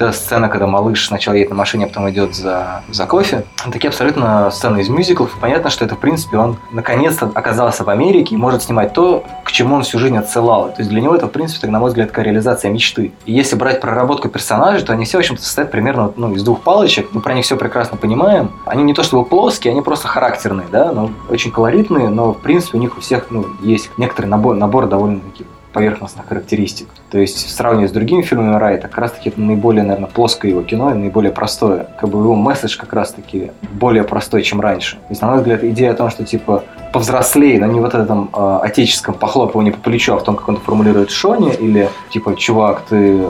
[0.00, 3.44] та сцена, когда малыш сначала едет на машине, а потом идет за, за кофе.
[3.70, 5.36] Такие абсолютно сцены из мюзиклов.
[5.38, 9.52] Понятно, что это, в принципе, он наконец-то оказался в Америке и может снимать то, к
[9.52, 10.70] чему он всю жизнь отсылал.
[10.70, 13.12] То есть для него это, в принципе, на мой взгляд, такая реализация мечты.
[13.26, 16.62] И если брать проработку персонажей, то они все, в общем-то, состоят примерно ну, из двух
[16.62, 17.10] палочек.
[17.12, 18.52] Мы про них все прекрасно понимаем.
[18.64, 22.78] Они не то чтобы плоские, они просто характерные, да, но очень колоритные, но, в принципе,
[22.78, 26.88] у них у всех ну, есть некоторый набор, набор довольно таких поверхностных характеристик.
[27.10, 30.50] То есть, в сравнении с другими фильмами Райта, как раз таки это наиболее, наверное, плоское
[30.50, 31.88] его кино, и наиболее простое.
[31.98, 34.96] Как бы его месседж как раз таки более простой, чем раньше.
[34.96, 38.30] То есть, на мой взгляд, идея о том, что, типа, повзрослее, но не вот этом
[38.32, 42.82] э, отеческом похлопывании по плечу, а в том, как он формулирует Шоне, или, типа, чувак,
[42.88, 43.20] ты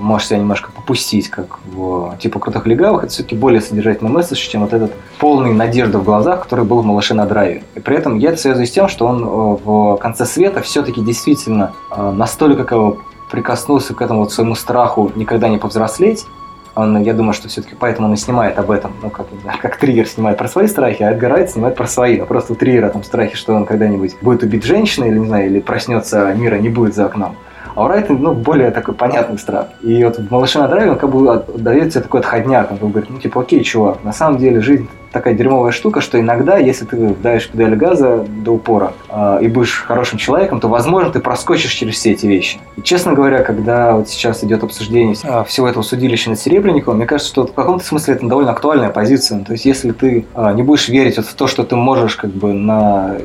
[0.00, 4.62] можешь себя немножко попустить, как в, типа, крутых легавых, это все-таки более содержательный месседж, чем
[4.62, 7.62] вот этот полный надежды в глазах, который был в «Малыше на драйве».
[7.76, 9.26] И при этом я это связываю с тем, что он э,
[9.64, 12.96] в конце света все-таки действительно э, настолько как
[13.30, 16.26] прикоснулся к этому вот своему страху никогда не повзрослеть,
[16.74, 19.26] он, я думаю, что все-таки поэтому он и снимает об этом, ну, как,
[19.62, 22.18] как триггер снимает про свои страхи, а Эдгар Райт снимает про свои.
[22.18, 25.46] Но просто у триггера там страхи, что он когда-нибудь будет убить женщину или, не знаю,
[25.46, 27.36] или проснется, а мира не будет за окном.
[27.74, 29.66] А у Райта, ну, более такой понятный страх.
[29.82, 32.70] И вот в «Малыше на драйве» он как бы дает себе такой отходняк.
[32.70, 36.58] Он говорит, ну, типа, окей, чувак, на самом деле жизнь такая дерьмовая штука, что иногда,
[36.58, 41.20] если ты давишь педаль газа до упора э, и будешь хорошим человеком, то, возможно, ты
[41.20, 42.58] проскочишь через все эти вещи.
[42.76, 47.06] И, честно говоря, когда вот сейчас идет обсуждение э, всего этого судилища над Серебренниковым, мне
[47.06, 49.44] кажется, что в каком-то смысле это довольно актуальная позиция.
[49.44, 52.30] То есть, если ты э, не будешь верить вот в то, что ты можешь как
[52.30, 53.16] бы на,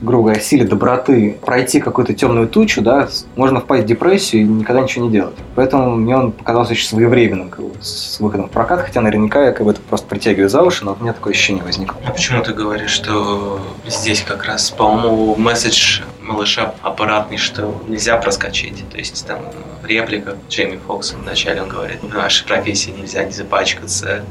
[0.00, 4.82] грубо говоря, силе доброты пройти какую-то темную тучу, да, можно впасть в депрессию и никогда
[4.82, 5.34] ничего не делать.
[5.54, 9.52] Поэтому мне он показался очень своевременным как бы, с выходом в прокат, хотя наверняка я
[9.52, 11.96] как бы это просто притягиваю за уши, но у меня такое такое ощущение возникло.
[12.04, 18.88] А почему ты говоришь, что здесь как раз, по-моему, месседж малыша аппаратный, что нельзя проскочить.
[18.90, 19.38] То есть там
[19.84, 24.24] реплика Джейми Фокса вначале он говорит, в нашей профессии нельзя не запачкаться,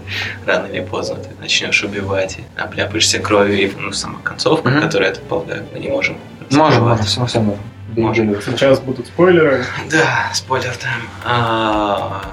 [0.46, 4.82] рано или поздно ты начнешь убивать, обляпаешься кровью, и ну, сама концовка, mm-hmm.
[4.82, 6.18] которую, я так полагаю, мы не можем
[6.52, 7.64] Можем, можем, все, все можем.
[7.96, 8.42] Можем.
[8.42, 9.66] Сейчас будут спойлеры.
[9.92, 11.02] Да, спойлер тайм.
[11.24, 12.24] А,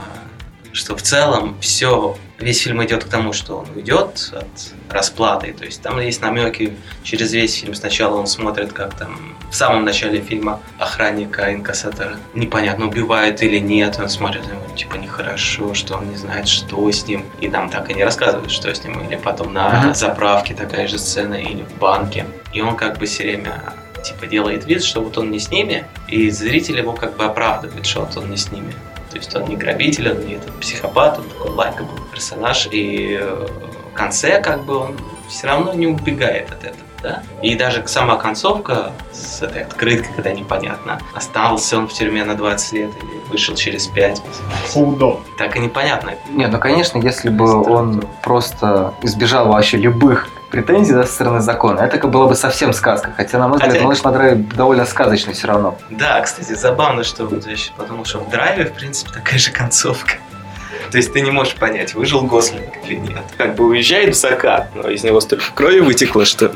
[0.72, 5.52] что в целом все весь фильм идет к тому, что он уйдет от расплаты.
[5.52, 7.74] То есть там есть намеки через весь фильм.
[7.74, 13.98] Сначала он смотрит, как там в самом начале фильма охранника инкассатора непонятно убивают или нет.
[13.98, 17.24] Он смотрит, ему типа нехорошо, что он не знает, что с ним.
[17.40, 19.00] И нам так и не рассказывают, что с ним.
[19.06, 22.26] Или потом на заправке такая же сцена, или в банке.
[22.52, 25.84] И он как бы все время типа делает вид, что вот он не с ними,
[26.06, 28.72] и зритель его как бы оправдывает, что вот он не с ними.
[29.16, 33.46] То есть он не грабитель, он не этот психопат, он такой лайкабл персонаж, и э,
[33.92, 34.96] в конце как бы он
[35.28, 36.86] все равно не убегает от этого.
[37.02, 37.22] Да?
[37.42, 42.72] И даже сама концовка с этой открыткой, когда непонятно, остался он в тюрьме на 20
[42.72, 44.22] лет или вышел через 5.
[44.66, 45.20] Фудо.
[45.38, 46.12] Так и непонятно.
[46.28, 51.80] Нет, ну конечно, если бы он просто избежал вообще любых претензий да, со стороны закона,
[51.80, 53.12] это было бы совсем сказка.
[53.16, 55.78] Хотя, на мой взгляд, Хотя- малыш на драйве довольно сказочный все равно.
[55.90, 59.50] Да, кстати, забавно, что вот я щас подумал, что в драйве, в принципе, такая же
[59.50, 60.14] концовка.
[60.90, 63.22] То есть ты не можешь понять, выжил Гослинг или нет.
[63.36, 66.52] Как бы уезжает в закат, но из него столько крови вытекло, что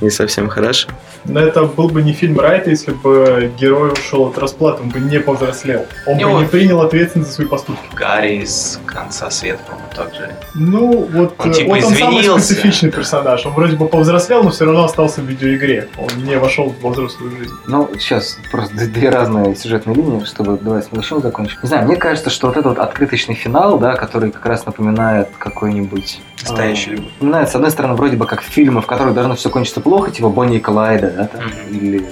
[0.00, 0.88] не совсем хорошо.
[1.28, 5.00] Но это был бы не фильм Райта, если бы герой ушел от расплаты, он бы
[5.00, 5.84] не повзрослел.
[6.06, 7.82] Он Не, бы он- не принял ответственность за свои поступки.
[7.96, 10.30] Гарри из конца света, по-моему, так же.
[10.54, 12.44] Ну, вот Он э, типа вот он самый извинился.
[12.54, 13.44] специфичный персонаж.
[13.44, 15.88] Он вроде бы повзрослел, но все равно остался в видеоигре.
[15.98, 17.52] Он не вошел в взрослую жизнь.
[17.66, 21.58] Ну, сейчас просто две разные сюжетные линии, чтобы давай с малышом закончим.
[21.62, 25.28] Не знаю, мне кажется, что вот этот вот открыточный финал, да, который как раз напоминает
[25.38, 26.20] какой-нибудь...
[26.42, 27.12] Настоящая а, любовь.
[27.14, 30.28] Напоминает, с одной стороны, вроде бы как фильмы, в которых должно все кончиться плохо, типа
[30.28, 31.78] Бонни и Клайда, да, там, Мгм.
[31.78, 32.06] или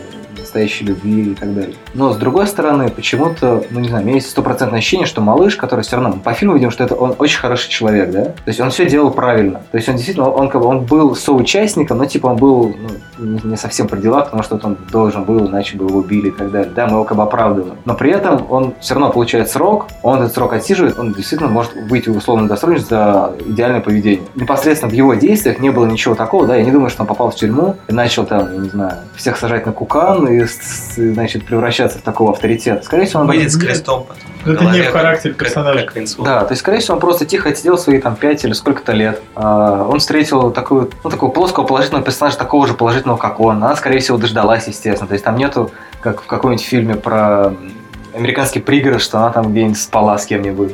[0.54, 1.74] настоящей любви и так далее.
[1.94, 5.56] Но с другой стороны, почему-то, ну не знаю, у меня есть стопроцентное ощущение, что малыш,
[5.56, 8.24] который все равно, по фильму видим, что это он очень хороший человек, да?
[8.24, 9.62] То есть он все делал правильно.
[9.72, 12.76] То есть он действительно, он как бы он был соучастником, но типа он был
[13.18, 16.32] ну, не, совсем при делах, потому что он должен был, иначе бы его убили и
[16.32, 16.70] так далее.
[16.74, 17.76] Да, мы его как бы оправдываем.
[17.84, 21.74] Но при этом он все равно получает срок, он этот срок отсиживает, он действительно может
[21.74, 24.26] выйти в условную досрочность за идеальное поведение.
[24.36, 27.30] Непосредственно в его действиях не было ничего такого, да, я не думаю, что он попал
[27.30, 31.98] в тюрьму и начал там, я не знаю, всех сажать на кукан и, значит, превращаться
[31.98, 32.82] в такого авторитета.
[32.84, 34.16] Скорее всего, он Выйдет с крестом потом.
[34.54, 35.86] Это голове, не в характере как- персонажа.
[35.86, 36.24] Как, Вон.
[36.26, 39.22] Да, то есть, скорее всего, он просто тихо отсидел свои там 5 или сколько-то лет.
[39.34, 43.56] А, Он встретил такую, ну, такого плоского положительного персонажа, такого же положительного, как он.
[43.56, 45.08] Она, скорее всего, дождалась, естественно.
[45.08, 47.54] То есть там нету, как в каком-нибудь фильме про
[48.14, 50.72] американский пригород, что она там где-нибудь спала с кем-нибудь,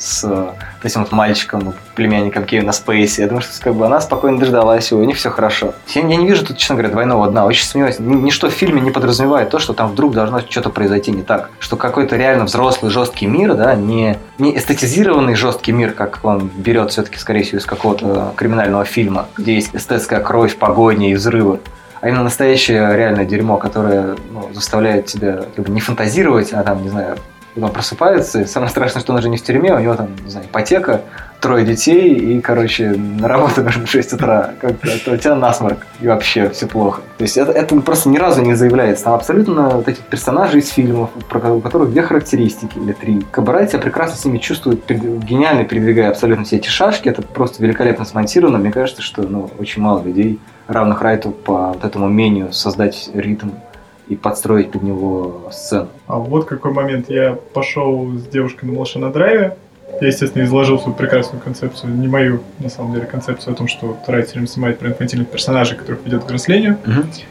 [0.00, 3.20] с этим вот мальчиком, племянником Кевина Спейси.
[3.20, 5.74] Я думаю, что как бы она спокойно дождалась его, у них все хорошо.
[5.88, 7.44] Я, я не вижу тут, честно говоря, двойного дна.
[7.44, 7.98] Очень сомневаюсь.
[7.98, 11.50] Ни- Ничто в фильме не подразумевает то, что там вдруг должно что-то произойти не так.
[11.58, 16.90] Что какой-то реально взрослый, жесткий мир, да, не, не эстетизированный жесткий мир, как он берет
[16.90, 21.60] все-таки, скорее всего, из какого-то криминального фильма, где есть эстетская кровь, погони и взрывы.
[22.00, 26.82] А именно настоящее реальное дерьмо, которое ну, заставляет тебя как бы, не фантазировать, а там,
[26.82, 27.18] не знаю,
[27.66, 30.30] он просыпается, и самое страшное, что он уже не в тюрьме, у него там, не
[30.30, 31.02] знаю, ипотека,
[31.40, 34.50] трое детей, и, короче, на работу нужно в 6 утра.
[34.60, 37.02] Как это у тебя насморк, и вообще все плохо.
[37.18, 39.04] То есть это, это просто ни разу не заявляется.
[39.04, 43.22] Там абсолютно вот этих персонажей из фильмов, про, у которых две характеристики или три.
[43.30, 47.08] Кабарай себя прекрасно с ними чувствует, гениально передвигая абсолютно все эти шашки.
[47.08, 48.58] Это просто великолепно смонтировано.
[48.58, 53.50] Мне кажется, что ну, очень мало людей, равных Райту по вот этому умению создать ритм
[54.10, 55.88] и подстроить под него сцену.
[56.08, 57.08] А вот какой момент.
[57.08, 59.56] Я пошел с девушкой на малыша на драйве.
[60.00, 63.96] Я, естественно, изложил свою прекрасную концепцию, не мою, на самом деле, концепцию о том, что
[64.06, 66.78] Райт все время снимает про инфантильных персонажей, которых ведет к взрослению.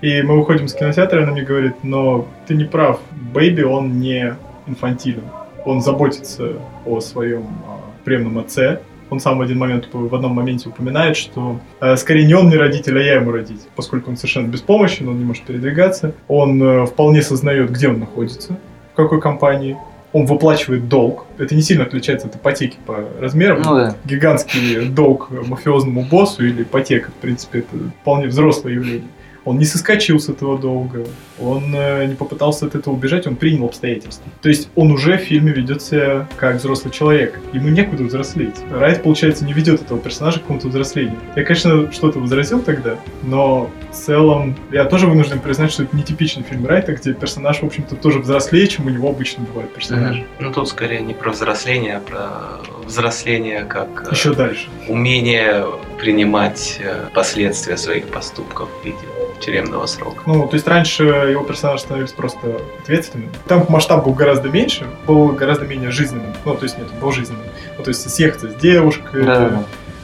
[0.02, 3.00] И мы выходим с кинотеатра, и она мне говорит, но ты не прав,
[3.34, 4.36] Бэйби, он не
[4.68, 5.24] инфантилен.
[5.66, 6.54] Он заботится
[6.86, 8.80] о своем а, приемном отце.
[9.10, 12.58] Он сам в один момент, в одном моменте упоминает, что э, скорее не он мне
[12.58, 16.14] родитель, а я ему родитель, поскольку он совершенно беспомощен, он не может передвигаться.
[16.28, 18.58] Он э, вполне сознает, где он находится,
[18.94, 19.78] в какой компании.
[20.12, 21.26] Он выплачивает долг.
[21.38, 23.96] Это не сильно отличается от ипотеки по размерам Ну да.
[24.06, 29.10] гигантский долг мафиозному боссу или ипотека, в принципе, это вполне взрослое явление.
[29.46, 31.06] Он не соскочил с этого долга,
[31.40, 34.26] он э, не попытался от этого убежать, он принял обстоятельства.
[34.42, 37.40] То есть он уже в фильме ведет себя как взрослый человек.
[37.54, 38.56] Ему некуда взрослеть.
[38.72, 41.18] Райт, получается, не ведет этого персонажа к какому-то взрослению.
[41.36, 46.44] Я, конечно, что-то возразил тогда, но в целом я тоже вынужден признать, что это нетипичный
[46.44, 50.26] фильм Райта, где персонаж, в общем-то, тоже взрослее, чем у него обычно бывают персонажи.
[50.40, 54.68] Ну тут скорее не про взросление, а про взросление как э, Еще дальше.
[54.88, 55.66] умение
[56.00, 58.98] принимать э, последствия своих поступков в виде
[59.40, 60.22] тюремного срока.
[60.26, 62.40] Ну, то есть раньше его персонажи становились просто
[62.82, 63.30] ответственными.
[63.48, 66.34] Там масштаб был гораздо меньше, был гораздо менее жизненным.
[66.46, 67.46] Ну, то есть нет, был жизненным.
[67.78, 69.64] Ну, то есть съехаться с девушкой, Да.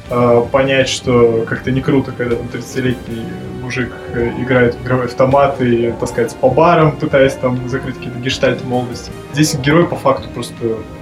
[0.09, 3.23] э, понять, что как-то не круто, когда там 30-летний
[3.61, 8.63] мужик э, играет в игровой автомат и таскается по барам, пытаясь там закрыть какие-то гештальты
[8.65, 9.11] молодости.
[9.33, 10.53] Здесь герой по факту просто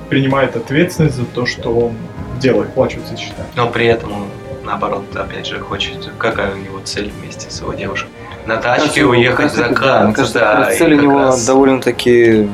[0.09, 1.93] принимает ответственность за то, что он
[2.39, 3.43] делает, плачутся счета.
[3.55, 4.25] Но при этом он,
[4.65, 8.09] наоборот, опять же, хочет, какая у него цель вместе с его девушкой.
[8.45, 9.79] На тачке уехать в закат.
[9.81, 12.49] Да, мне кажется, да, цель у него раз- довольно-таки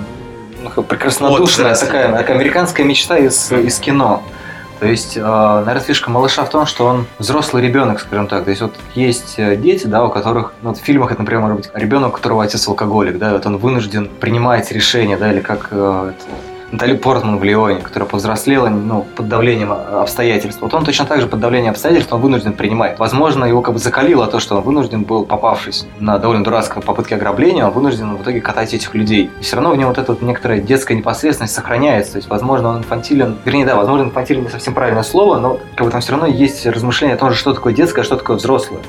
[0.75, 4.23] ну, прекраснодушная, Вот, такая, такая американская мечта из, из кино.
[4.79, 8.45] То есть, э, наверное, фишка малыша в том, что он взрослый ребенок, скажем так.
[8.45, 11.41] То есть, вот есть э, дети, да, у которых, ну, вот в фильмах это, например,
[11.41, 15.41] может быть ребенок, у которого отец алкоголик, да, вот он вынужден принимать решения, да, или
[15.41, 16.25] как э, это,
[16.71, 20.61] Натали Портман в Леоне, которая повзрослела ну, под давлением обстоятельств.
[20.61, 22.99] Вот он точно так же под давлением обстоятельств он вынужден принимать.
[22.99, 27.15] Возможно, его как бы закалило то, что он вынужден был, попавшись на довольно дурацкой попытке
[27.15, 29.31] ограбления, он вынужден в итоге катать этих людей.
[29.39, 32.13] И все равно в нем вот эта вот некоторая детская непосредственность сохраняется.
[32.13, 33.37] То есть, возможно, он инфантилен.
[33.45, 36.65] Вернее, да, возможно, инфантилен не совсем правильное слово, но как бы там все равно есть
[36.65, 38.79] размышления о том, что такое детское, а что такое взрослое.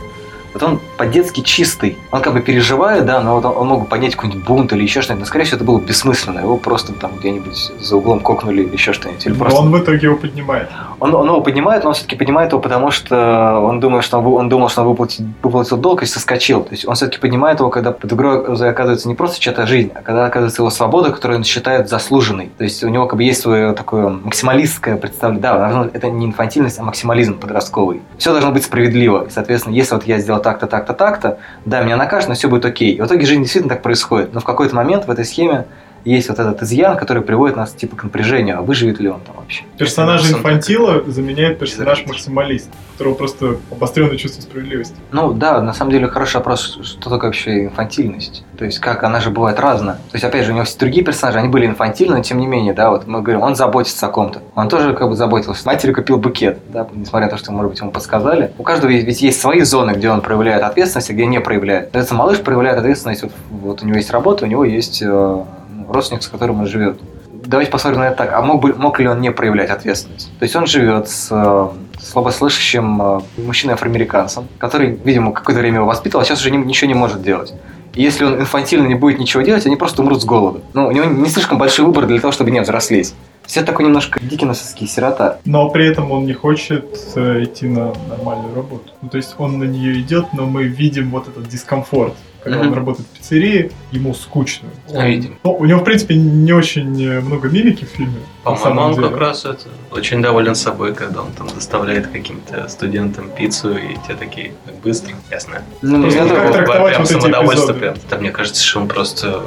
[0.53, 1.97] Вот он по-детски чистый.
[2.11, 4.83] Он как бы переживает, да, но вот он, он мог бы поднять какой-нибудь бунт или
[4.83, 5.23] еще что-нибудь.
[5.23, 6.41] Но, скорее всего, это было бессмысленно.
[6.41, 9.25] Его просто там где-нибудь за углом кокнули или еще что-нибудь.
[9.27, 9.61] Или Но просто...
[9.61, 10.69] он в итоге его поднимает.
[10.99, 14.27] Он, он его поднимает, но он все-таки поднимает его, потому что он думает, что он,
[14.27, 16.65] он думал, что он выплатит, выплатил долг и соскочил.
[16.65, 20.03] То есть он все-таки поднимает его, когда под игрой оказывается не просто чья-то жизнь, а
[20.03, 22.51] когда оказывается его свобода, которую он считает заслуженной.
[22.59, 25.43] То есть у него как бы есть свое такое максималистское представление.
[25.43, 28.03] Да, это не инфантильность, а максимализм подростковый.
[28.19, 29.25] Все должно быть справедливо.
[29.27, 32.65] И, соответственно, если вот я сделал так-то, так-то, так-то, да, меня накажут, но все будет
[32.65, 32.95] окей.
[32.95, 34.33] И в итоге жизнь действительно так происходит.
[34.33, 35.67] Но в какой-то момент в этой схеме
[36.05, 39.37] есть вот этот изъян, который приводит нас типа к напряжению, а выживет ли он там
[39.37, 39.65] вообще.
[39.79, 44.95] Персонаж инфантила заменяет персонаж максималист, у которого просто обостренное чувство справедливости.
[45.13, 48.45] Ну да, на самом деле хороший вопрос, что такое вообще инфантильность.
[48.59, 49.95] То есть как она же бывает разная.
[49.95, 52.47] То есть опять же, у него все другие персонажи, они были инфантильны, но тем не
[52.47, 54.43] менее, да, вот мы говорим, он заботится о ком-то.
[54.55, 55.67] Он тоже как бы заботился.
[55.67, 58.53] Матери купил букет, да, несмотря на то, что, может быть, ему подсказали.
[58.59, 61.95] У каждого ведь есть свои зоны, где он проявляет ответственность, а где не проявляет.
[61.95, 65.45] Этот малыш проявляет ответственность, вот, вот у него есть работа, у него есть э,
[65.93, 66.99] родственник, с которым он живет.
[67.45, 68.33] Давайте посмотрим на это так.
[68.33, 70.31] А мог, бы, мог ли он не проявлять ответственность?
[70.39, 71.69] То есть он живет с э,
[72.01, 77.23] слабослышащим э, мужчиной-афроамериканцем, который, видимо, какое-то время его воспитывал, а сейчас уже ничего не может
[77.23, 77.55] делать.
[77.95, 80.63] И если он инфантильно не будет ничего делать, они просто умрут с голоду.
[80.75, 83.15] Ну, у него не слишком большой выбор для того, чтобы не взрослеть.
[83.51, 85.41] Все такой немножко дикиносовский сирота.
[85.45, 86.87] Но при этом он не хочет
[87.17, 88.93] э, идти на нормальную работу.
[89.03, 92.15] Ну, то есть он на нее идет, но мы видим вот этот дискомфорт.
[92.45, 92.69] Когда Мгм.
[92.69, 94.69] он работает в пиццерии, ему скучно.
[94.91, 95.37] Он- Видим.
[95.43, 98.21] Ну, у него, в принципе, не очень э, много мимики в фильме.
[98.45, 99.09] По-моему, он деле.
[99.09, 104.15] как раз это очень доволен собой, когда он там доставляет каким-то студентам пиццу, и те
[104.15, 105.63] такие, «Как быстро, ясно.
[105.83, 107.81] Ну, Просто я как тоже- трактовать прям вот эти самодовольство эпизоды?
[107.81, 107.95] прям.
[108.11, 109.43] Да, мне кажется, что он просто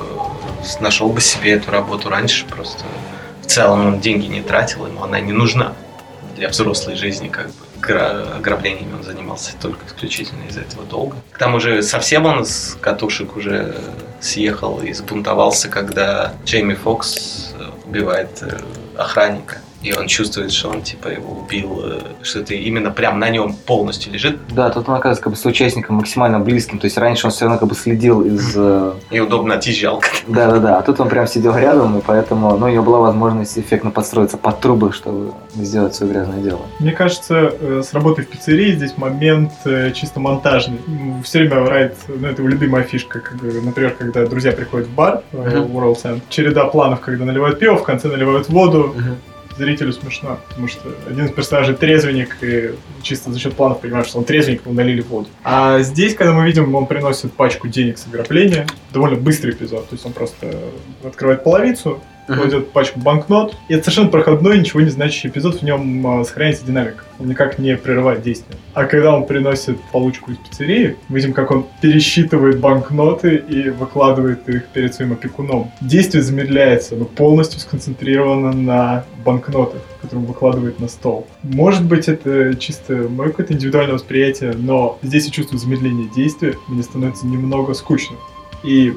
[0.81, 2.83] нашел бы себе эту работу раньше, просто
[3.43, 5.73] в целом он деньги не тратил, ему она не нужна
[6.35, 7.53] для взрослой жизни, как бы.
[7.79, 11.17] Гра- Ограблениями он занимался только исключительно из-за этого долга.
[11.33, 13.75] К тому же совсем он с катушек уже
[14.21, 18.57] съехал и сбунтовался, когда Джейми Фокс э, убивает э,
[18.97, 19.57] охранника.
[19.83, 23.53] И он чувствует, что он типа его убил, э, что это именно прям на нем
[23.53, 24.37] полностью лежит.
[24.49, 26.79] Да, тут он оказывается как бы соучастником максимально близким.
[26.79, 28.53] То есть раньше он все равно как бы следил из...
[28.55, 30.01] э, И удобно отъезжал.
[30.27, 33.91] Да-да-да, а тут он прям сидел рядом, и поэтому ну, у него была возможность эффектно
[33.91, 36.61] подстроиться под трубы, чтобы сделать свое грязное дело.
[36.79, 39.51] Мне кажется, э, с работой в пиццерии здесь момент
[39.93, 40.79] чисто монтажный.
[41.25, 44.93] Все время Райт, ну это его любимая фишка, как, бы, например, когда друзья приходят в
[44.93, 48.95] бар в World End, череда планов, когда наливают пиво, в конце наливают воду,
[49.57, 54.19] зрителю смешно, потому что один из персонажей трезвенник, и чисто за счет планов понимаешь, что
[54.19, 55.27] он трезвенник, ему налили воду.
[55.43, 59.95] А здесь, когда мы видим, он приносит пачку денег с ограбления, довольно быстрый эпизод, то
[59.95, 60.59] есть он просто
[61.03, 66.05] открывает половицу, кладет пачку банкнот, и это совершенно проходной, ничего не значащий эпизод, в нем
[66.07, 68.57] а, сохраняется динамика, он никак не прерывает действие.
[68.73, 74.67] А когда он приносит получку из пиццерии, видим, как он пересчитывает банкноты и выкладывает их
[74.67, 75.71] перед своим опекуном.
[75.81, 81.27] Действие замедляется, но полностью сконцентрировано на банкнотах, которые он выкладывает на стол.
[81.43, 86.83] Может быть, это чисто мое какое-то индивидуальное восприятие, но здесь я чувствую замедление действия, мне
[86.83, 88.17] становится немного скучно.
[88.63, 88.93] И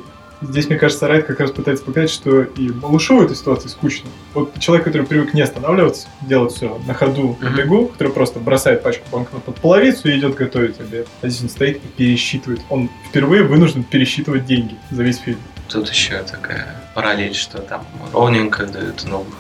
[0.48, 4.08] Здесь, мне кажется, Райт как раз пытается показать, что и малышу в этой ситуации скучно.
[4.34, 8.82] Вот человек, который привык не останавливаться, делать все на ходу, на бегу, который просто бросает
[8.82, 11.08] пачку банкнот под половицу и идет готовить обед.
[11.22, 12.60] А здесь он стоит и пересчитывает.
[12.70, 15.38] Он впервые вынужден пересчитывать деньги за весь фильм.
[15.68, 19.34] Тут еще такая параллель, что там ровненько дают новых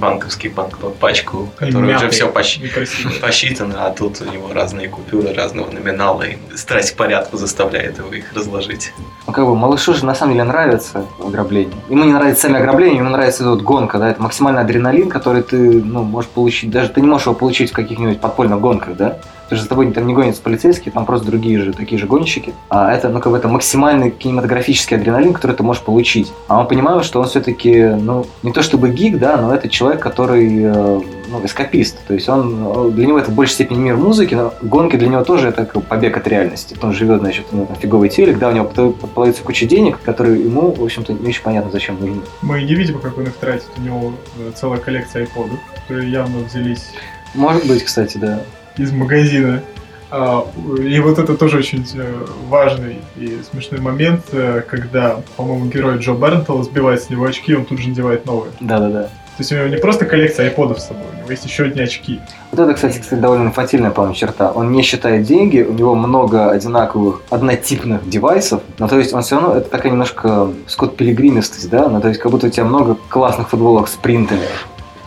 [0.00, 2.68] банковских банкнот пачку, которая уже все посчитана.
[2.68, 3.12] некрасиво.
[3.20, 8.12] посчитано, а тут у него разные купюры разного номинала, и страсть к порядку заставляет его
[8.12, 8.92] их разложить.
[9.26, 11.76] Ну, как бы малышу же на самом деле нравится ограбление.
[11.88, 15.42] Ему не нравится сами ограбления, ему нравится эта вот гонка, да, это максимальный адреналин, который
[15.42, 19.18] ты, ну, можешь получить, даже ты не можешь его получить в каких-нибудь подпольных гонках, да,
[19.50, 22.54] Потому что за тобой там не гонятся полицейские, там просто другие же, такие же гонщики.
[22.68, 26.32] А это, ну, как бы это максимальный кинематографический адреналин, который ты можешь получить.
[26.46, 29.98] А он понимает, что он все-таки, ну, не то чтобы гик, да, но это человек,
[29.98, 31.98] который, э, ну, эскапист.
[32.06, 35.24] То есть он, для него это в большей степени мир музыки, но гонки для него
[35.24, 36.76] тоже это как побег от реальности.
[36.80, 40.84] Он живет, значит, ну, фиговый телек, да, у него появляется куча денег, которые ему, в
[40.84, 42.22] общем-то, не очень понятно, зачем нужны.
[42.42, 43.66] Мы не видим, как он их тратит.
[43.76, 46.92] У него э, целая коллекция айподов, которые явно взялись...
[47.34, 48.44] Может быть, кстати, да.
[48.76, 49.62] Из магазина.
[50.10, 50.44] А,
[50.78, 56.14] и вот это тоже очень э, важный и смешной момент, э, когда, по-моему, герой Джо
[56.14, 58.50] Бернтелл сбивает с него очки, он тут же надевает новые.
[58.58, 59.04] Да-да-да.
[59.04, 61.80] То есть у него не просто коллекция айподов с собой, у него есть еще одни
[61.80, 62.20] очки.
[62.50, 64.50] Вот это, кстати, кстати, довольно инфантильная, по-моему, черта.
[64.50, 69.36] Он не считает деньги, у него много одинаковых, однотипных девайсов, но то есть он все
[69.36, 72.96] равно, это такая немножко скот пилигримистость, да, ну то есть как будто у тебя много
[73.08, 74.42] классных футболок с принтами,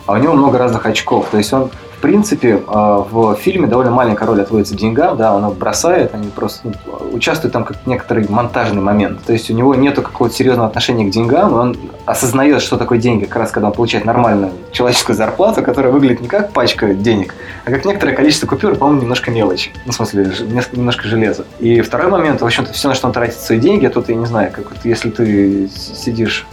[0.06, 1.28] а у него много разных очков.
[1.30, 1.70] То есть он
[2.04, 6.74] принципе, а, в фильме довольно маленькая роль отводится деньгам, да, он бросает, они просто ну,
[7.14, 9.22] участвуют там как некоторый монтажный момент.
[9.24, 13.24] То есть у него нету какого-то серьезного отношения к деньгам, он осознает, что такое деньги,
[13.24, 17.34] как раз когда он получает нормальную человеческую зарплату, которая выглядит не как пачка денег,
[17.64, 19.70] а как некоторое количество купюр, по-моему, немножко мелочи.
[19.86, 20.30] Ну, в смысле,
[20.72, 21.46] немножко железа.
[21.58, 24.16] И второй момент, в общем-то, все, на что он тратит свои деньги, а тут, я
[24.16, 26.46] не знаю, как вот, если ты сидишь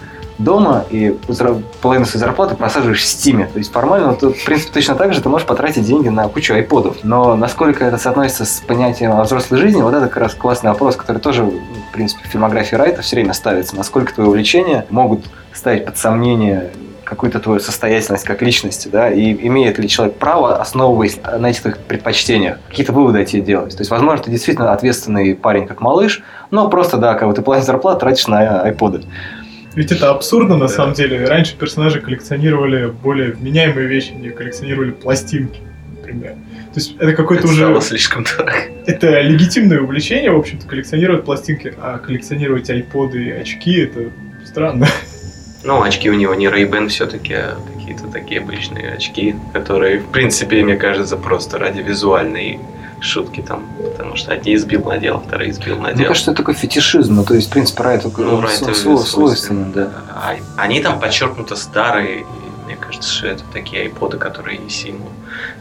[0.43, 1.17] дома и
[1.81, 3.47] половину своей зарплаты просаживаешь в стиме.
[3.47, 6.53] То есть формально, то, в принципе, точно так же ты можешь потратить деньги на кучу
[6.53, 6.97] айподов.
[7.03, 10.95] Но насколько это соотносится с понятием о взрослой жизни, вот это как раз классный вопрос,
[10.95, 13.75] который тоже, в принципе, в фильмографии Райта все время ставится.
[13.75, 16.71] Насколько твои увлечения могут ставить под сомнение
[17.11, 21.77] какую-то твою состоятельность как личности, да, и имеет ли человек право, основываясь на этих твоих
[21.79, 23.75] предпочтениях, какие-то выводы эти делать.
[23.75, 27.41] То есть, возможно, ты действительно ответственный парень, как малыш, но просто, да, как бы ты
[27.41, 29.03] платишь зарплату, тратишь на айподы.
[29.75, 30.73] Ведь это абсурдно на да.
[30.73, 31.25] самом деле.
[31.25, 35.59] Раньше персонажи коллекционировали более вменяемые вещи, они коллекционировали пластинки,
[35.95, 36.33] например.
[36.73, 37.63] То есть это какой-то уже...
[37.63, 38.53] Стало слишком дорого.
[38.85, 44.11] Это легитимное увлечение, в общем-то, коллекционировать пластинки, а коллекционировать айподы и очки, это
[44.45, 44.87] странно.
[45.63, 47.57] Ну, очки у него не Ray-Ban все-таки, а
[47.91, 52.59] какие-то такие обычные очки, которые, в принципе, мне кажется, просто ради визуальной
[52.99, 55.97] шутки там, потому что одни избил надел, вторые избил надел.
[55.97, 59.91] Мне кажется, это такой фетишизм, ну, то есть, в принципе, Райт ну, свойственен, свойственен, да.
[60.09, 62.25] А, они там подчеркнуто старые,
[62.91, 65.05] кажется, что это такие айподы, которые если ему,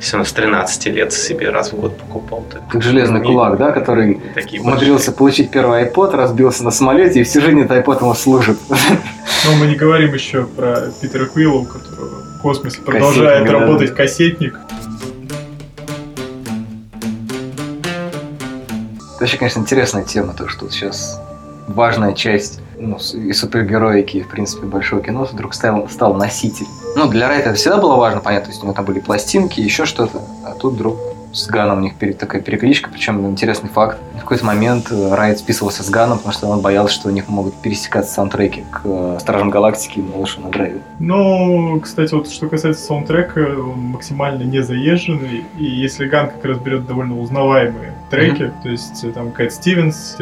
[0.01, 2.45] если он с 13 лет себе раз в год покупал.
[2.51, 4.21] То как железный кулак, да, который
[4.59, 8.59] умудрился получить первый iPod, разбился на самолете, и всю жизнь этот iPod ему служит.
[8.69, 13.91] Но мы не говорим еще про Питера Квилла, у которого в космосе продолжает кассетник, работать
[13.91, 13.95] да.
[13.95, 14.59] кассетник.
[19.21, 21.21] вообще, конечно, интересная тема, то, что сейчас
[21.69, 26.67] важная часть ну, и супергероики, и, в принципе, большого кино вдруг стал, стал носитель.
[26.97, 29.61] Ну, для Райта это всегда было важно, понятно, то есть у него там были пластинки,
[29.61, 30.97] еще что-то, а тут вдруг
[31.33, 33.99] с Ганом у них такая перекличка, причем интересный факт.
[34.17, 37.29] В какой-то момент э, Райт списывался с Ганом, потому что он боялся, что у них
[37.29, 40.81] могут пересекаться саундтреки к э, Стражам Галактики и Малышу на драйве.
[40.99, 46.59] Ну, кстати, вот что касается саундтрека, он максимально не заезженный, и если Ган как раз
[46.59, 48.63] берет довольно узнаваемые треки, mm-hmm.
[48.63, 50.17] то есть э, там Кэт Стивенс,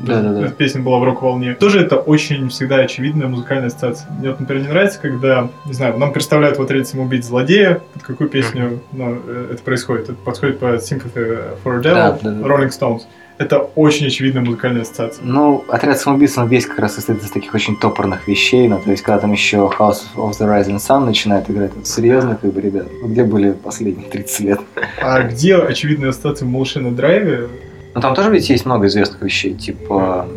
[0.00, 0.48] да, да.
[0.50, 4.10] песня была в рок-волне, тоже это очень всегда очевидная музыкальная ассоциация.
[4.12, 8.02] Мне вот, например, не нравится, когда, не знаю, нам представляют вот отряд самоубийц злодея, под
[8.02, 8.80] какую песню mm-hmm.
[8.92, 10.04] ну, это происходит.
[10.04, 12.46] Это подходит по Sympathy for a Devil, да, да, да.
[12.46, 13.02] Rolling Stones.
[13.36, 15.24] Это очень очевидная музыкальная ассоциация.
[15.24, 18.68] Ну, отряд самоубийц, он весь как раз состоит из таких очень топорных вещей.
[18.68, 22.38] Ну, то есть, когда там еще House of the Rising Sun начинает играть, вот серьезно,
[22.40, 24.60] как бы, ребят, где были последние 30 лет?
[25.02, 27.48] А где очевидная ассоциация в «Малыше на драйве»?
[27.94, 30.28] Ну, там тоже ведь есть много известных вещей, типа...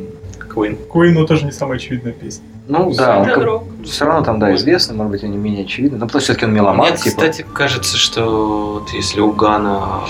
[0.54, 0.78] Queen.
[0.92, 2.44] Queen, но тоже не самая очевидная песня.
[2.68, 6.00] Ну да, он как, все равно там, да, известный, может быть, они менее очевидны.
[6.00, 6.88] Но потому что все-таки он меломан.
[6.88, 7.10] Мне, типа.
[7.10, 10.02] кстати, кажется, что вот если у Гана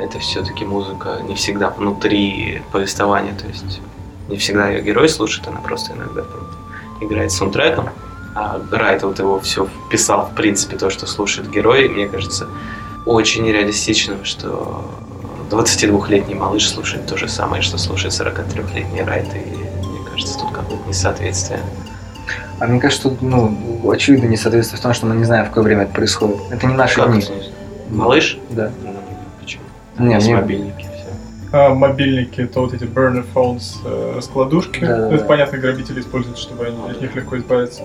[0.00, 3.80] это все-таки музыка не всегда внутри повествования, то есть
[4.28, 6.22] не всегда ее герой слушает, она просто иногда
[7.00, 7.90] играет саундтреком.
[8.34, 12.46] А Райт вот его все вписал, в принципе, то, что слушает герой, мне кажется,
[13.04, 14.84] очень нереалистичным, что
[15.50, 19.60] 22-летний малыш слушает то же самое, что слушает 43-летний Райт, и
[20.20, 21.60] кажется, тут какое-то несоответствие.
[22.58, 25.64] А мне кажется, тут, ну, очевидно несоответствие в том, что мы не знаем, в какое
[25.64, 26.36] время это происходит.
[26.50, 27.24] Это не наши как дни.
[27.88, 28.38] Малыш?
[28.50, 28.70] Да.
[29.98, 30.20] Ну, почему?
[30.20, 30.34] Не, не...
[30.34, 31.56] мобильники, все.
[31.56, 34.80] А, мобильники, то вот эти burner phones, э, раскладушки.
[34.80, 35.24] Да, это, да.
[35.24, 37.82] понятно, грабители используют, чтобы они, от них легко избавиться.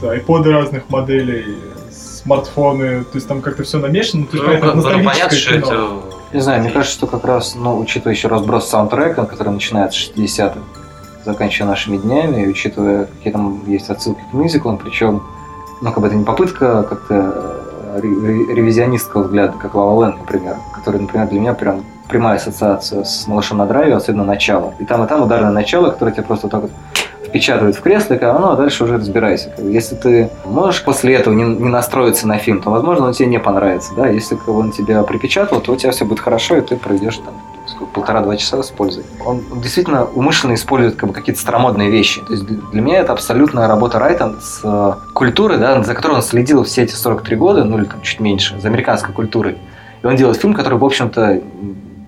[0.00, 1.56] Да, айподы разных моделей,
[2.28, 4.26] смартфоны, то есть там как-то все намешано.
[4.26, 5.88] То есть, ну, понятно, ну, понятно, что это...
[6.32, 10.10] Не знаю, мне кажется, что как раз, ну, учитывая еще разброс саундтрека, который начинается с
[10.10, 10.60] 60-х,
[11.24, 15.22] заканчивая нашими днями, и учитывая, какие там есть отсылки к мюзиклам, причем,
[15.80, 17.62] ну, как бы это не попытка как-то
[17.94, 20.56] э, ревизионистского взгляда, как Лава Лэнд, например,
[20.88, 24.72] который, например, для меня прям прямая ассоциация с «Малышом на драйве», особенно начало.
[24.78, 26.70] И там, и там ударное начало, которое тебе просто так вот
[27.26, 29.52] впечатывает в кресло, и ну, а дальше уже разбирайся.
[29.58, 33.38] Если ты можешь после этого не, не настроиться на фильм, то, возможно, он тебе не
[33.38, 33.92] понравится.
[33.94, 34.08] Да?
[34.08, 37.34] Если он тебя припечатал, то у тебя все будет хорошо, и ты пройдешь там
[37.92, 39.04] полтора-два часа с пользой.
[39.26, 42.22] Он действительно умышленно использует как бы, какие-то старомодные вещи.
[42.22, 46.22] То есть для меня это абсолютная работа Райта с э, культурой, да, за которой он
[46.22, 49.58] следил все эти 43 года, ну или там чуть меньше, за американской культурой.
[50.02, 51.40] И он делает фильм, который, в общем-то,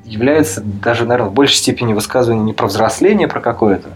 [0.05, 3.89] является даже, наверное, в большей степени высказыванием не про взросление, про какое-то,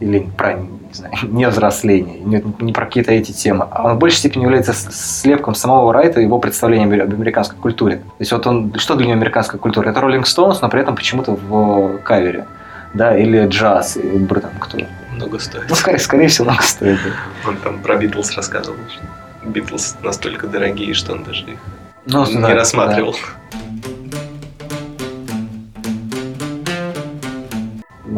[0.00, 3.98] или про не, знаю, не взросление, не, не про какие-то эти темы, а он в
[3.98, 7.96] большей степени является слепком самого Райта и его представления об американской культуре.
[7.96, 9.90] То есть вот он, что для него американская культура?
[9.90, 12.46] Это Роллинг Стоунс, но при этом почему-то в кавере.
[12.94, 14.78] Да, или джаз, или там кто.
[15.12, 15.64] Много стоит.
[15.68, 16.98] Ну, скорее, скорее всего, много стоит.
[17.04, 17.48] Да.
[17.48, 18.78] Он там про Битлз рассказывал,
[19.44, 21.58] Битлз настолько дорогие, что он даже их
[22.06, 23.12] ну, не да, рассматривал.
[23.12, 23.38] Да.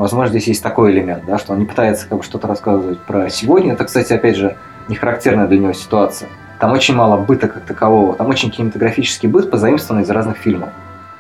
[0.01, 3.28] Возможно, здесь есть такой элемент, да, что он не пытается как бы что-то рассказывать про
[3.28, 3.74] сегодня.
[3.74, 4.57] Это, кстати, опять же,
[4.89, 6.31] не характерная для него ситуация.
[6.59, 8.14] Там очень мало быта как такового.
[8.14, 10.70] Там очень кинематографический быт, позаимствованный из разных фильмов.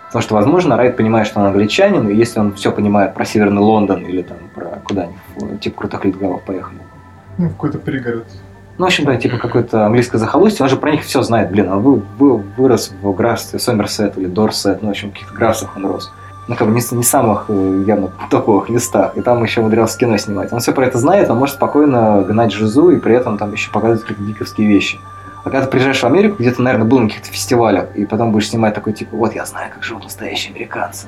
[0.06, 3.60] Потому что, возможно, Райт понимает, что он англичанин, и если он все понимает про Северный
[3.60, 6.78] Лондон или там про куда-нибудь, типа крутых литгалов поехали.
[7.38, 8.26] Ну, в какой-то пригород.
[8.80, 11.50] Ну, в общем, да, типа какое-то английское захолустье, он же про них все знает.
[11.50, 15.34] Блин, он вы, вы, вырос в графстве Сомерсет или Дорсет, ну, в общем, в каких-то
[15.34, 16.10] графствах он рос
[16.48, 20.16] ну, как бы не, не самых э, явно топовых местах, и там еще умудрялся кино
[20.16, 20.50] снимать.
[20.54, 23.70] Он все про это знает, он может спокойно гнать жизу и при этом там еще
[23.70, 24.98] показывать какие-то диковские вещи.
[25.44, 28.32] А когда ты приезжаешь в Америку, где то наверное, был на каких-то фестивалях, и потом
[28.32, 31.06] будешь снимать такой, типа, вот я знаю, как живут настоящие американцы.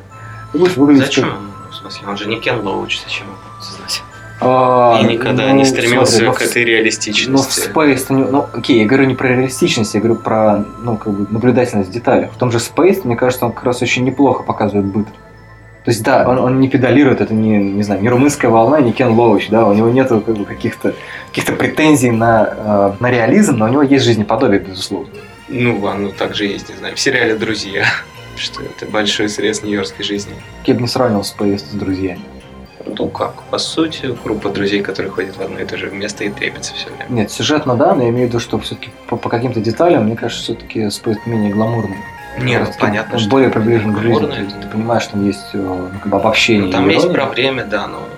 [0.52, 1.24] Ты будешь выглядеть Зачем?
[1.24, 1.72] Как...
[1.72, 4.02] В смысле, он же не Кен Лоуч, зачем его создать?
[4.44, 7.30] А, и никогда ну, не стремился смотри, ну, к этой реалистичности.
[7.30, 10.96] Ну, в Space, ну, ну, окей, я говорю не про реалистичность, я говорю про, ну,
[10.96, 12.32] как бы, наблюдательность в деталях.
[12.32, 15.06] В том же Space, мне кажется, он как раз очень неплохо показывает быт.
[15.84, 18.92] То есть, да, он, он не педалирует, это не, не знаю, не румынская волна, не
[18.92, 20.94] Кен Лоуч, да, у него нет как бы, каких-то
[21.34, 25.10] каких претензий на, э, на реализм, но у него есть жизнеподобие, безусловно.
[25.48, 27.84] Ну, оно также есть, не знаю, в сериале «Друзья»,
[28.36, 30.34] что это большой срез нью-йоркской жизни.
[30.64, 32.22] Я бы не сравнивал Space с «Друзьями».
[32.86, 36.30] Ну как, по сути, группа друзей, которые ходят в одно и то же место и
[36.30, 37.06] трепятся все время.
[37.08, 40.16] Нет, сюжетно да, но я имею в виду, что все-таки по, по каким-то деталям, мне
[40.16, 41.98] кажется, все-таки Space менее гламурный.
[42.40, 44.26] Не, ну, понятно, что более приближен к жизни.
[44.26, 46.66] Ты, ты понимаешь, что там есть э, ну, как бы обобщение.
[46.66, 48.08] Ну, там есть про время, да, но...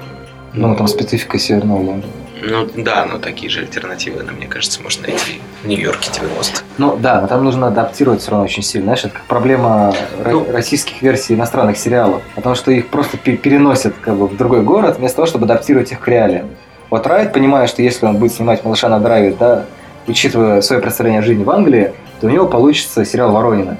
[0.53, 2.13] Ну, там специфика Северного Лондона.
[2.47, 7.21] Ну да, но такие же альтернативы, мне кажется, можно найти в Нью-Йорке 90 Ну да,
[7.21, 8.87] но там нужно адаптировать все равно очень сильно.
[8.87, 12.23] Знаешь, это как проблема ну, российских версий иностранных сериалов.
[12.35, 16.01] Потому что их просто переносят как бы в другой город, вместо того, чтобы адаптировать их
[16.01, 16.51] к реалиям.
[16.91, 19.65] Вот Райт понимает, что если он будет снимать «Малыша на драйве», да,
[20.07, 23.79] учитывая свое представление о жизни в Англии, то у него получится сериал «Воронина»,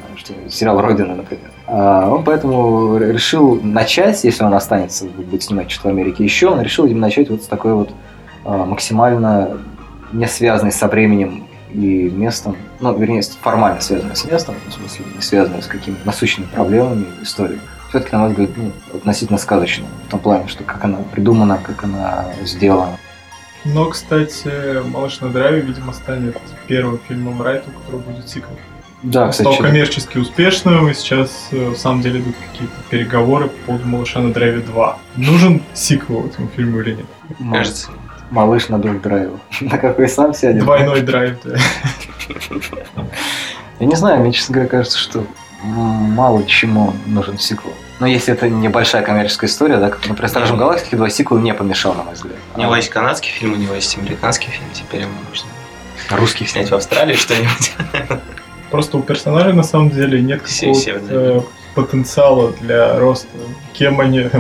[0.49, 1.51] сериал «Родина», например.
[1.67, 6.61] А он поэтому решил начать, если он останется, будет снимать что-то в Америке еще, он
[6.61, 7.91] решил именно начать вот с такой вот
[8.45, 9.59] максимально
[10.13, 15.23] не связанной со временем и местом, ну, вернее, формально связанной с местом, в смысле, не
[15.23, 17.59] связанной с какими-то насущными проблемами историей.
[17.89, 21.85] Все-таки, на мой взгляд, ну, относительно сказочно, в том плане, что как она придумана, как
[21.85, 22.99] она сделана.
[23.65, 28.59] Но, кстати, «Малыш на драйве», видимо, станет первым фильмом Райта, у которого будет сиквел.
[29.03, 29.55] Да, кстати.
[29.55, 34.21] Стал коммерчески успешным, и сейчас, э, в самом деле, идут какие-то переговоры по поводу «Малыша
[34.21, 34.95] на драйве 2».
[35.17, 37.07] Нужен сиквел этому фильму или нет?
[37.53, 37.91] Кажется,
[38.31, 39.41] Малыш на двух драйвах.
[39.61, 40.65] На какой сам сядет?
[40.65, 41.57] Двойной драйв, да.
[43.81, 45.27] Я не знаю, мне, честно говоря, кажется, что
[45.63, 47.75] мало чему нужен сиквел.
[48.01, 51.95] Но если это небольшая коммерческая история, да, как, например, Стражем Галактики, два сиквела не помешал,
[51.95, 52.37] на мой взгляд.
[52.57, 55.49] У него есть канадский фильм, у него есть американский фильм, теперь ему нужно
[56.11, 57.73] русский снять в Австралии что-нибудь.
[58.71, 61.45] Просто у персонажей на самом деле нет какого-то
[61.75, 63.29] потенциала для роста.
[63.73, 64.31] Кем они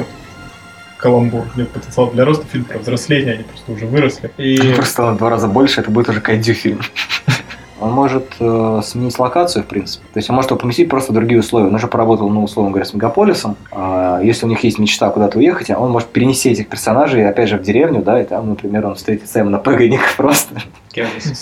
[0.96, 1.44] каламбур.
[1.56, 4.30] Нет потенциала для роста, фильм про взросление, они просто уже выросли.
[4.38, 4.72] И...
[4.74, 6.80] Просто в два раза больше, это будет уже кайдзю фильм.
[7.80, 10.06] Он может э, сменить локацию, в принципе.
[10.12, 11.68] То есть он может его поместить просто в другие условия.
[11.68, 13.56] Он уже поработал, ну, условно говоря, с мегаполисом.
[13.72, 17.58] А если у них есть мечта куда-то уехать, он может перенести этих персонажей, опять же,
[17.58, 20.62] в деревню, да, и там, например, он встретится именно погодников просто.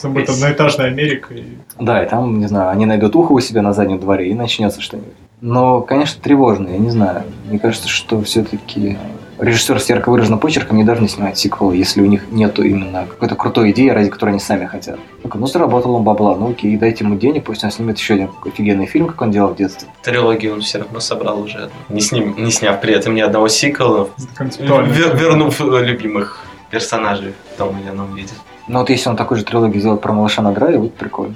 [0.05, 1.34] Будет одноэтажная Америка.
[1.34, 1.44] И...
[1.78, 4.80] Да, и там, не знаю, они найдут ухо у себя на заднем дворе, и начнется
[4.80, 5.12] что-нибудь.
[5.42, 7.24] Но, конечно, тревожно, я не знаю.
[7.48, 8.98] Мне кажется, что все-таки
[9.43, 13.34] режиссер с ярко выраженным почерком не должны снимать сиквелы, если у них нету именно какой-то
[13.34, 14.99] крутой идеи, ради которой они сами хотят.
[15.24, 18.30] Ну, ну заработал он бабла, ну окей, дайте ему денег, пусть он снимет еще один
[18.47, 19.88] офигенный фильм, как он делал в детстве.
[20.03, 24.09] Трилогию он все равно собрал уже, не, сним, не сняв при этом ни одного сиквела,
[24.38, 26.38] вер, вернув любимых
[26.70, 28.32] персонажей в том или ином виде.
[28.68, 31.34] Ну вот если он такой же трилогию сделает про малыша на драйве, будет прикольно.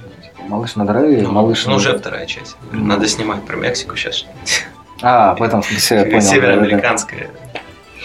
[0.49, 1.67] Малыш на драйве, ну, малыш...
[1.67, 2.57] Ну, уже вторая часть.
[2.71, 4.27] Надо снимать про Мексику сейчас.
[5.03, 6.21] А, в этом смысле я понял.
[6.21, 7.31] Североамериканская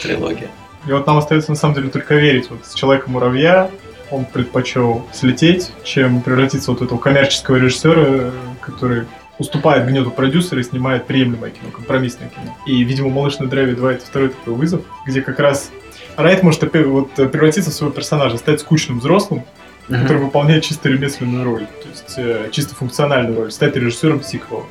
[0.02, 0.50] трилогия.
[0.88, 2.50] И вот нам остается на самом деле только верить.
[2.50, 3.70] Вот с Человека-муравья
[4.10, 9.06] он предпочел слететь, чем превратиться вот в этого коммерческого режиссера, который
[9.38, 12.56] уступает гнету продюсера и снимает приемлемое кино, компромиссное кино.
[12.66, 15.72] И, видимо, «Малыш на драйве 2»— это второй такой вызов, где как раз
[16.18, 19.44] Райт может вот, превратиться в своего персонажа, стать скучным взрослым,
[19.88, 20.02] mm-hmm.
[20.02, 24.66] который выполняет чисто ремесленную роль, то есть э, чисто функциональную роль, стать режиссером сиквела.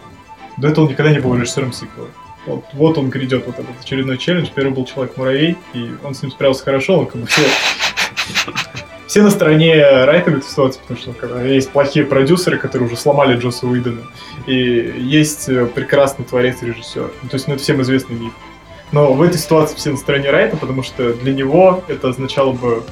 [0.56, 2.08] До этого он никогда не был режиссером сиквела.
[2.50, 4.48] Вот, вот он грядет, вот этот очередной челлендж.
[4.54, 7.42] Первый был Человек-муравей, и он с ним справился хорошо, он как бы все
[9.10, 9.74] все на стороне
[10.04, 14.02] Райта в этой ситуации, потому что когда есть плохие продюсеры, которые уже сломали Джоса Уидона,
[14.46, 17.10] и есть э, прекрасный творец-режиссер.
[17.22, 18.32] Ну, то есть, ну, это всем известный миф.
[18.92, 22.84] Но в этой ситуации все на стороне Райта, потому что для него это означало бы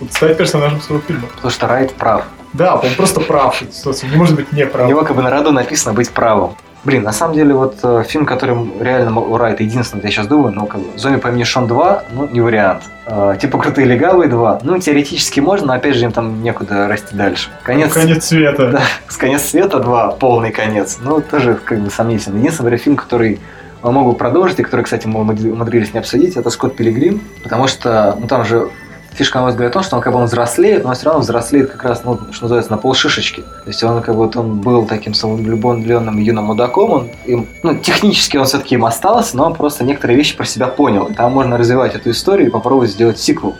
[0.00, 1.28] вот, стать персонажем своего фильма.
[1.28, 2.24] Потому что Райт прав.
[2.52, 4.86] Да, он просто прав в этой ситуации, не может быть не прав.
[4.86, 6.56] У него как бы на роду написано быть правым.
[6.82, 10.54] Блин, на самом деле, вот э, фильм, который реально у Райта единственный, я сейчас думаю,
[10.54, 12.84] ну, как бы, «Зомби по имени Шон 2», ну, не вариант.
[13.04, 17.14] Э, типа «Крутые легавые 2», ну, теоретически можно, но, опять же, им там некуда расти
[17.14, 17.50] дальше.
[17.64, 18.70] Конец, ну, конец света.
[18.72, 22.38] Да, с «Конец света 2», полный конец, ну, тоже, как бы, сомнительно.
[22.38, 23.40] Единственный фильм, который
[23.82, 28.26] могу продолжить, и который, кстати, мы умудрились не обсудить, это «Скотт Пилигрим», потому что, ну,
[28.26, 28.70] там же
[29.12, 31.06] фишка, на мой взгляд, в том, что он как бы он взрослеет, но он все
[31.06, 33.42] равно взрослеет как раз, ну, что называется, на полшишечки.
[33.42, 37.74] То есть он как бы вот он был таким самовлюбленным юным мудаком, он им, ну,
[37.76, 41.06] технически он все-таки им остался, но он просто некоторые вещи про себя понял.
[41.06, 43.56] И там можно развивать эту историю и попробовать сделать сиквел.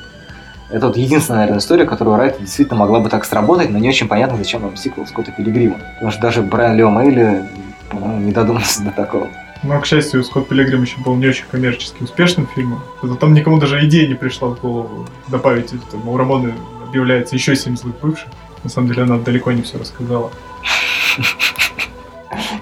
[0.71, 4.07] Это вот единственная, наверное, история, которую Райт действительно могла бы так сработать, но не очень
[4.07, 5.79] понятно, зачем вам сиквел Скотта Пилигрима.
[5.95, 7.49] Потому что даже Брайан Лео Мейли,
[7.91, 9.27] по-моему, не додумался до такого.
[9.63, 12.83] Но, к счастью, Скотт Пилигрим еще был не очень коммерчески успешным фильмом.
[13.21, 15.97] Там никому даже идея не пришла в голову добавить это.
[15.97, 16.55] У Рамоны
[16.87, 18.29] объявляется еще семь злых бывших.
[18.65, 20.33] На самом деле она далеко не все рассказала.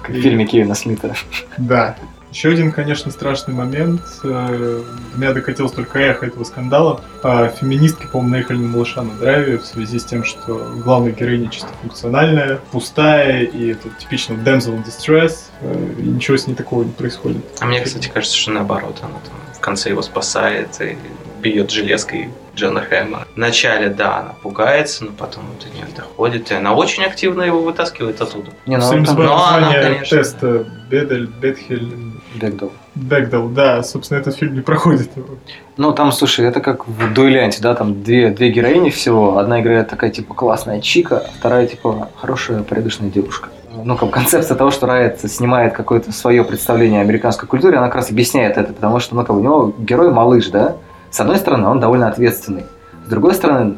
[0.01, 1.15] Как в фильме Кевина Смита.
[1.57, 1.95] Да.
[2.31, 4.01] Еще один, конечно, страшный момент.
[4.23, 7.01] Э, до меня докатилось только эхо этого скандала.
[7.23, 11.49] А феминистки, по-моему, наехали на малыша на драйве в связи с тем, что главная героиня
[11.49, 16.83] чисто функциональная, пустая, и это типично damsel in distress, э, и ничего с ней такого
[16.83, 17.43] не происходит.
[17.59, 20.97] А мне, кстати, кажется, что наоборот, она там в конце его спасает и
[21.41, 23.25] бьет железкой Джона Хэма.
[23.35, 28.21] Вначале, да, она пугается, но потом до нее доходит, и она очень активно его вытаскивает
[28.21, 28.51] оттуда.
[28.65, 29.15] Не, ну, там...
[29.15, 30.17] но она, конечно...
[30.17, 31.93] теста Бедель, Бетхель,
[32.39, 32.71] Бекдал.
[32.95, 35.09] Бекдал, да, собственно, этот фильм не проходит.
[35.77, 39.37] Ну, там, слушай, это как в дуэлянте, да, там две, две героини всего.
[39.37, 43.49] Одна играет такая, типа, классная чика, а вторая, типа, хорошая, порядочная девушка.
[43.83, 47.95] Ну, как концепция того, что Райт снимает какое-то свое представление о американской культуре, она как
[47.95, 50.75] раз объясняет это, потому что, ну, как у него герой малыш, да,
[51.11, 52.65] с одной стороны, он довольно ответственный.
[53.05, 53.75] С другой стороны,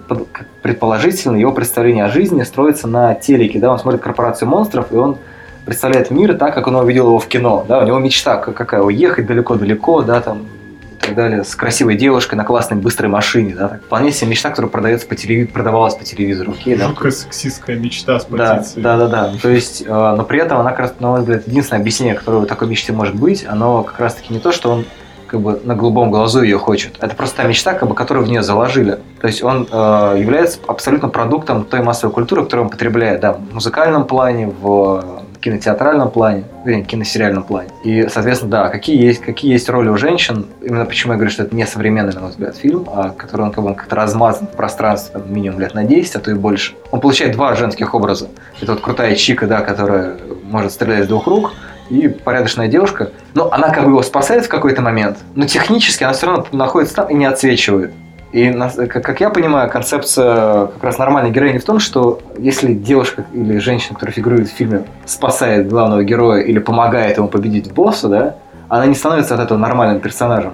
[0.61, 5.17] предположительно, его представление о жизни строится на телеке, да, он смотрит «Корпорацию монстров», и он
[5.65, 9.25] представляет мир так, как он увидел его в кино, да, у него мечта какая, уехать
[9.25, 10.47] далеко-далеко, да, там,
[10.91, 14.49] и так далее, с красивой девушкой на классной быстрой машине, да, так, вполне себе мечта,
[14.49, 16.87] которая продается по телевизору, продавалась по телевизору, окей, да.
[16.87, 18.81] Жуткая сексистская мечта с позиции.
[18.81, 21.19] Да, да, да, да, то есть, э, но при этом она как раз, на мой
[21.21, 24.71] взгляд, единственное объяснение, которое у такой мечты может быть, оно как раз-таки не то, что
[24.71, 24.85] он
[25.31, 26.97] как бы на голубом глазу ее хочет.
[26.99, 28.99] Это просто та мечта, как бы, которую в нее заложили.
[29.21, 33.53] То есть он э, является абсолютно продуктом той массовой культуры, которую он потребляет, да, в
[33.53, 37.69] музыкальном плане, в кинотеатральном плане, вернее, киносериальном плане.
[37.83, 41.43] И, соответственно, да, какие есть, какие есть роли у женщин, именно почему я говорю, что
[41.43, 44.55] это не современный, на мой взгляд, фильм, а который он как бы как-то размазан в
[44.55, 46.75] пространстве там, минимум лет на 10, а то и больше.
[46.91, 48.29] Он получает два женских образа.
[48.61, 51.53] Это вот крутая чика, да, которая может стрелять с двух рук,
[51.89, 53.11] и порядочная девушка.
[53.33, 56.95] Но она как бы его спасает в какой-то момент, но технически она все равно находится
[56.95, 57.91] там и не отсвечивает.
[58.31, 58.51] И,
[58.87, 63.95] как я понимаю, концепция как раз нормальной героини в том, что если девушка или женщина,
[63.95, 68.35] которая фигурирует в фильме, спасает главного героя или помогает ему победить босса, да,
[68.69, 70.53] она не становится от этого нормальным персонажем.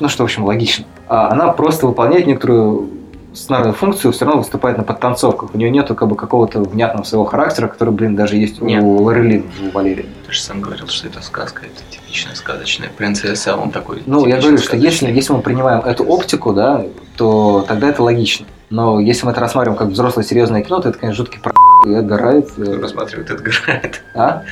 [0.00, 0.84] Ну, что, в общем, логично.
[1.08, 2.90] А она просто выполняет некоторую
[3.34, 5.54] сценарную функцию, все равно выступает на подтанцовках.
[5.54, 8.82] У нее нету как бы какого-то внятного своего характера, который, блин, даже есть Нет.
[8.82, 10.06] у Лорелин, у Валерии.
[10.26, 14.02] Ты же сам говорил, что это сказка, это типичная сказочная принцесса, а он такой.
[14.06, 16.84] Ну, я говорю, что если, если мы принимаем эту оптику, да,
[17.16, 18.46] то тогда это логично.
[18.70, 21.52] Но если мы это рассматриваем как взрослое серьезное кино, то это, конечно, жуткий про
[21.86, 22.50] и Эдгар Райт.
[22.50, 24.02] Кто рассматривает Эдгар Райт?
[24.14, 24.42] А?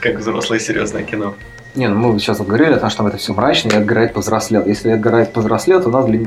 [0.00, 1.34] Как взрослое серьезное кино.
[1.76, 4.14] Не, ну мы сейчас говорили о том, что там это все мрачно, и Эдгар Райт
[4.14, 4.64] повзрослел.
[4.66, 6.20] Если Эдгар Райт повзрослел, то у нас для,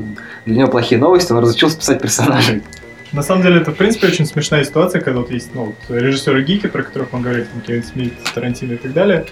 [0.46, 2.62] для него плохие новости, он разучился писать персонажей.
[3.12, 6.44] На самом деле, это, в принципе, очень смешная ситуация, когда вот есть ну, вот, режиссеры
[6.44, 9.26] гики, про которых мы говорили, там, Кевин Смит, Тарантино и так далее,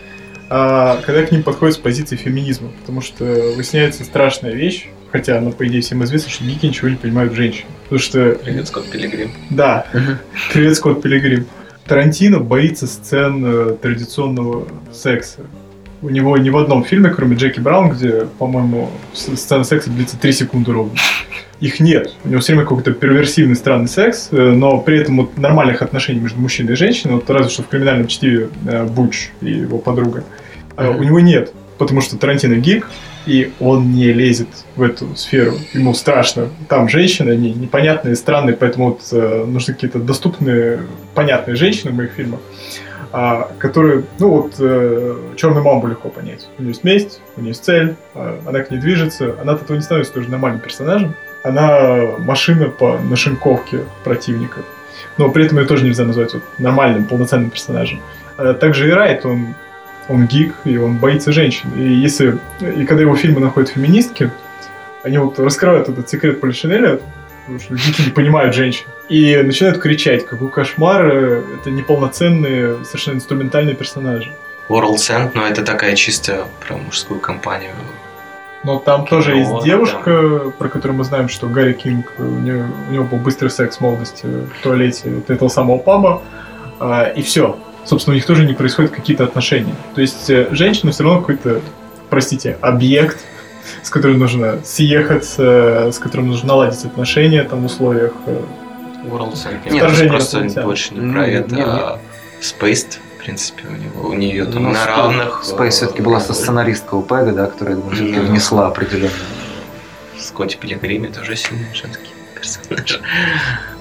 [0.50, 5.52] а, когда к ним подходит с позиции феминизма, потому что выясняется страшная вещь, хотя, ну,
[5.52, 7.66] по идее, всем известно, что гики ничего не понимают в женщине.
[7.84, 8.32] Потому что...
[8.42, 9.30] Привет, Скотт Пилигрим.
[9.50, 9.86] Да,
[10.52, 11.46] привет, Скотт Пилигрим.
[11.86, 15.42] Тарантино боится сцен э, традиционного секса
[16.00, 20.32] У него ни в одном фильме, кроме Джеки Браун, где, по-моему, сцена секса длится 3
[20.32, 20.92] секунды ровно.
[21.60, 22.14] Их нет.
[22.24, 26.20] У него все время какой-то перверсивный, странный секс, э, но при этом вот нормальных отношений
[26.20, 30.22] между мужчиной и женщиной, вот разве что в криминальном чтиве э, Буч и его подруга,
[30.76, 31.52] э, у него нет.
[31.78, 32.88] Потому что Тарантино гик,
[33.26, 35.54] и он не лезет в эту сферу.
[35.74, 36.48] Ему страшно.
[36.68, 40.80] Там женщины, они непонятные, странные, поэтому вот, э, нужны какие-то доступные,
[41.14, 42.40] понятные женщины в моих фильмах,
[43.12, 46.48] а, которые, ну вот, э, черную маму легко понять.
[46.58, 49.62] У нее есть месть, у нее есть цель, э, она к ней движется, она от
[49.62, 51.14] этого не становится тоже нормальным персонажем.
[51.42, 54.64] Она машина по нашинковке противников.
[55.16, 58.00] Но при этом ее тоже нельзя назвать вот, нормальным, полноценным персонажем.
[58.36, 59.54] А также и Райт, он
[60.08, 61.70] он гик, и он боится женщин.
[61.76, 64.30] И если и когда его фильмы находят феминистки,
[65.02, 67.00] они вот раскрывают этот секрет Полишинеля,
[67.48, 73.74] потому что гики не понимают женщин, и начинают кричать, какой кошмар, это неполноценные, совершенно инструментальные
[73.74, 74.30] персонажи.
[74.68, 77.72] World End, но это такая чисто про мужскую компанию.
[78.64, 80.52] Но там тоже ну, есть девушка, там.
[80.52, 83.80] про которую мы знаем, что Гарри Кинг, у него, у него был быстрый секс в
[83.80, 86.22] молодости в туалете этого самого паба,
[86.80, 89.74] а, и все собственно, у них тоже не происходят какие-то отношения.
[89.94, 91.62] То есть э, женщина все равно какой-то,
[92.10, 93.24] простите, объект,
[93.82, 98.42] с которым нужно съехаться, с которым нужно наладить отношения там в условиях э,
[99.04, 99.36] World
[99.70, 102.00] Нет, просто больше не про это, нет, а
[102.40, 105.42] Spaced, в принципе, у него, у нее там ну, на равных.
[105.44, 109.12] Space все-таки была сценаристка у Пега, да, которая, думаю, внесла определенно.
[110.18, 113.00] Скотти Пилигрими тоже сильный женский персонаж.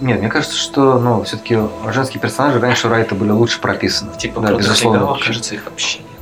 [0.02, 1.58] Нет, мне кажется, что ну, все-таки
[1.92, 4.18] женские персонажи раньше у Райта были лучше прописаны.
[4.18, 5.18] Типа, да, безусловно.
[5.24, 6.17] кажется, их вообще нет.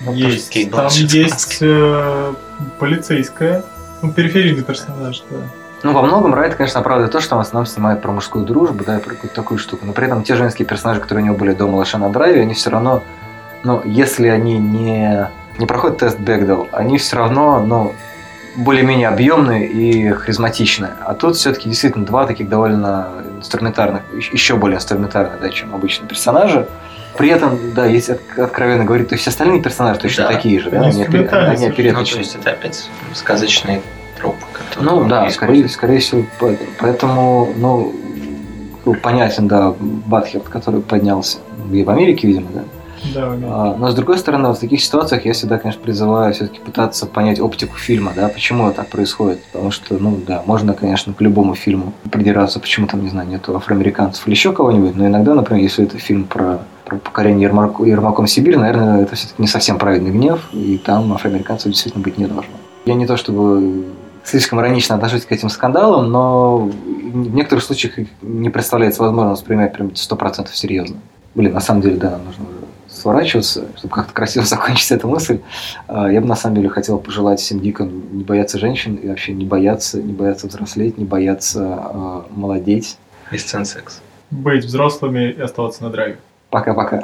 [0.00, 2.34] Ну, есть, там есть э,
[2.78, 3.64] полицейская,
[4.02, 5.38] ну, периферийный персонаж, да.
[5.82, 8.82] Ну, во многом Райт, конечно, оправдывает то, что он в основном снимает про мужскую дружбу,
[8.84, 9.86] да, и про какую-то такую штуку.
[9.86, 12.54] Но при этом те женские персонажи, которые у него были до «Малыша на драйве», они
[12.54, 13.02] все равно,
[13.62, 15.28] ну, если они не,
[15.58, 17.94] не проходят тест Бэгдал, они все равно, ну,
[18.56, 20.92] более-менее объемные и харизматичные.
[21.04, 26.66] А тут все-таки действительно два таких довольно инструментарных, еще более инструментарных, да, чем обычные персонажи.
[27.16, 30.32] При этом, да, если откровенно говорить, то все остальные персонажи точно да.
[30.32, 31.92] такие же, да, они, они, они опереточные.
[31.92, 33.80] Ну, то есть это опять сказочный
[34.18, 34.84] троп, который...
[34.84, 36.24] Ну, да, скорее, скорее всего,
[36.78, 37.94] поэтому, ну,
[39.02, 41.38] понятен, да, Батхерт, который поднялся
[41.72, 42.62] и в Америке, видимо, да,
[43.14, 46.60] да, а, но с другой стороны, вот в таких ситуациях я всегда, конечно, призываю все-таки
[46.60, 49.42] пытаться понять оптику фильма, да, почему так происходит.
[49.52, 53.56] Потому что, ну да, можно, конечно, к любому фильму придираться, почему там, не знаю, нету
[53.56, 58.56] афроамериканцев или еще кого-нибудь, но иногда, например, если это фильм про покорение Ермак, Ермаком Сибирь,
[58.56, 62.54] наверное, это все-таки не совсем праведный гнев, и там афроамериканцев действительно быть не должно.
[62.84, 63.86] Я не то чтобы
[64.24, 69.88] слишком иронично отношусь к этим скандалам, но в некоторых случаях не представляется возможным воспринимать прям
[69.88, 70.96] 100% серьезно.
[71.34, 75.40] Блин, на самом деле, да, нам нужно уже сворачиваться, чтобы как-то красиво закончить эту мысль.
[75.86, 79.32] А, я бы на самом деле хотел пожелать всем дико не бояться женщин и вообще
[79.32, 82.98] не бояться, не бояться взрослеть, не бояться э, молодеть.
[83.30, 84.00] И сцен секс.
[84.30, 86.18] Быть взрослыми и оставаться на драйве.
[86.50, 87.02] Пока-пока.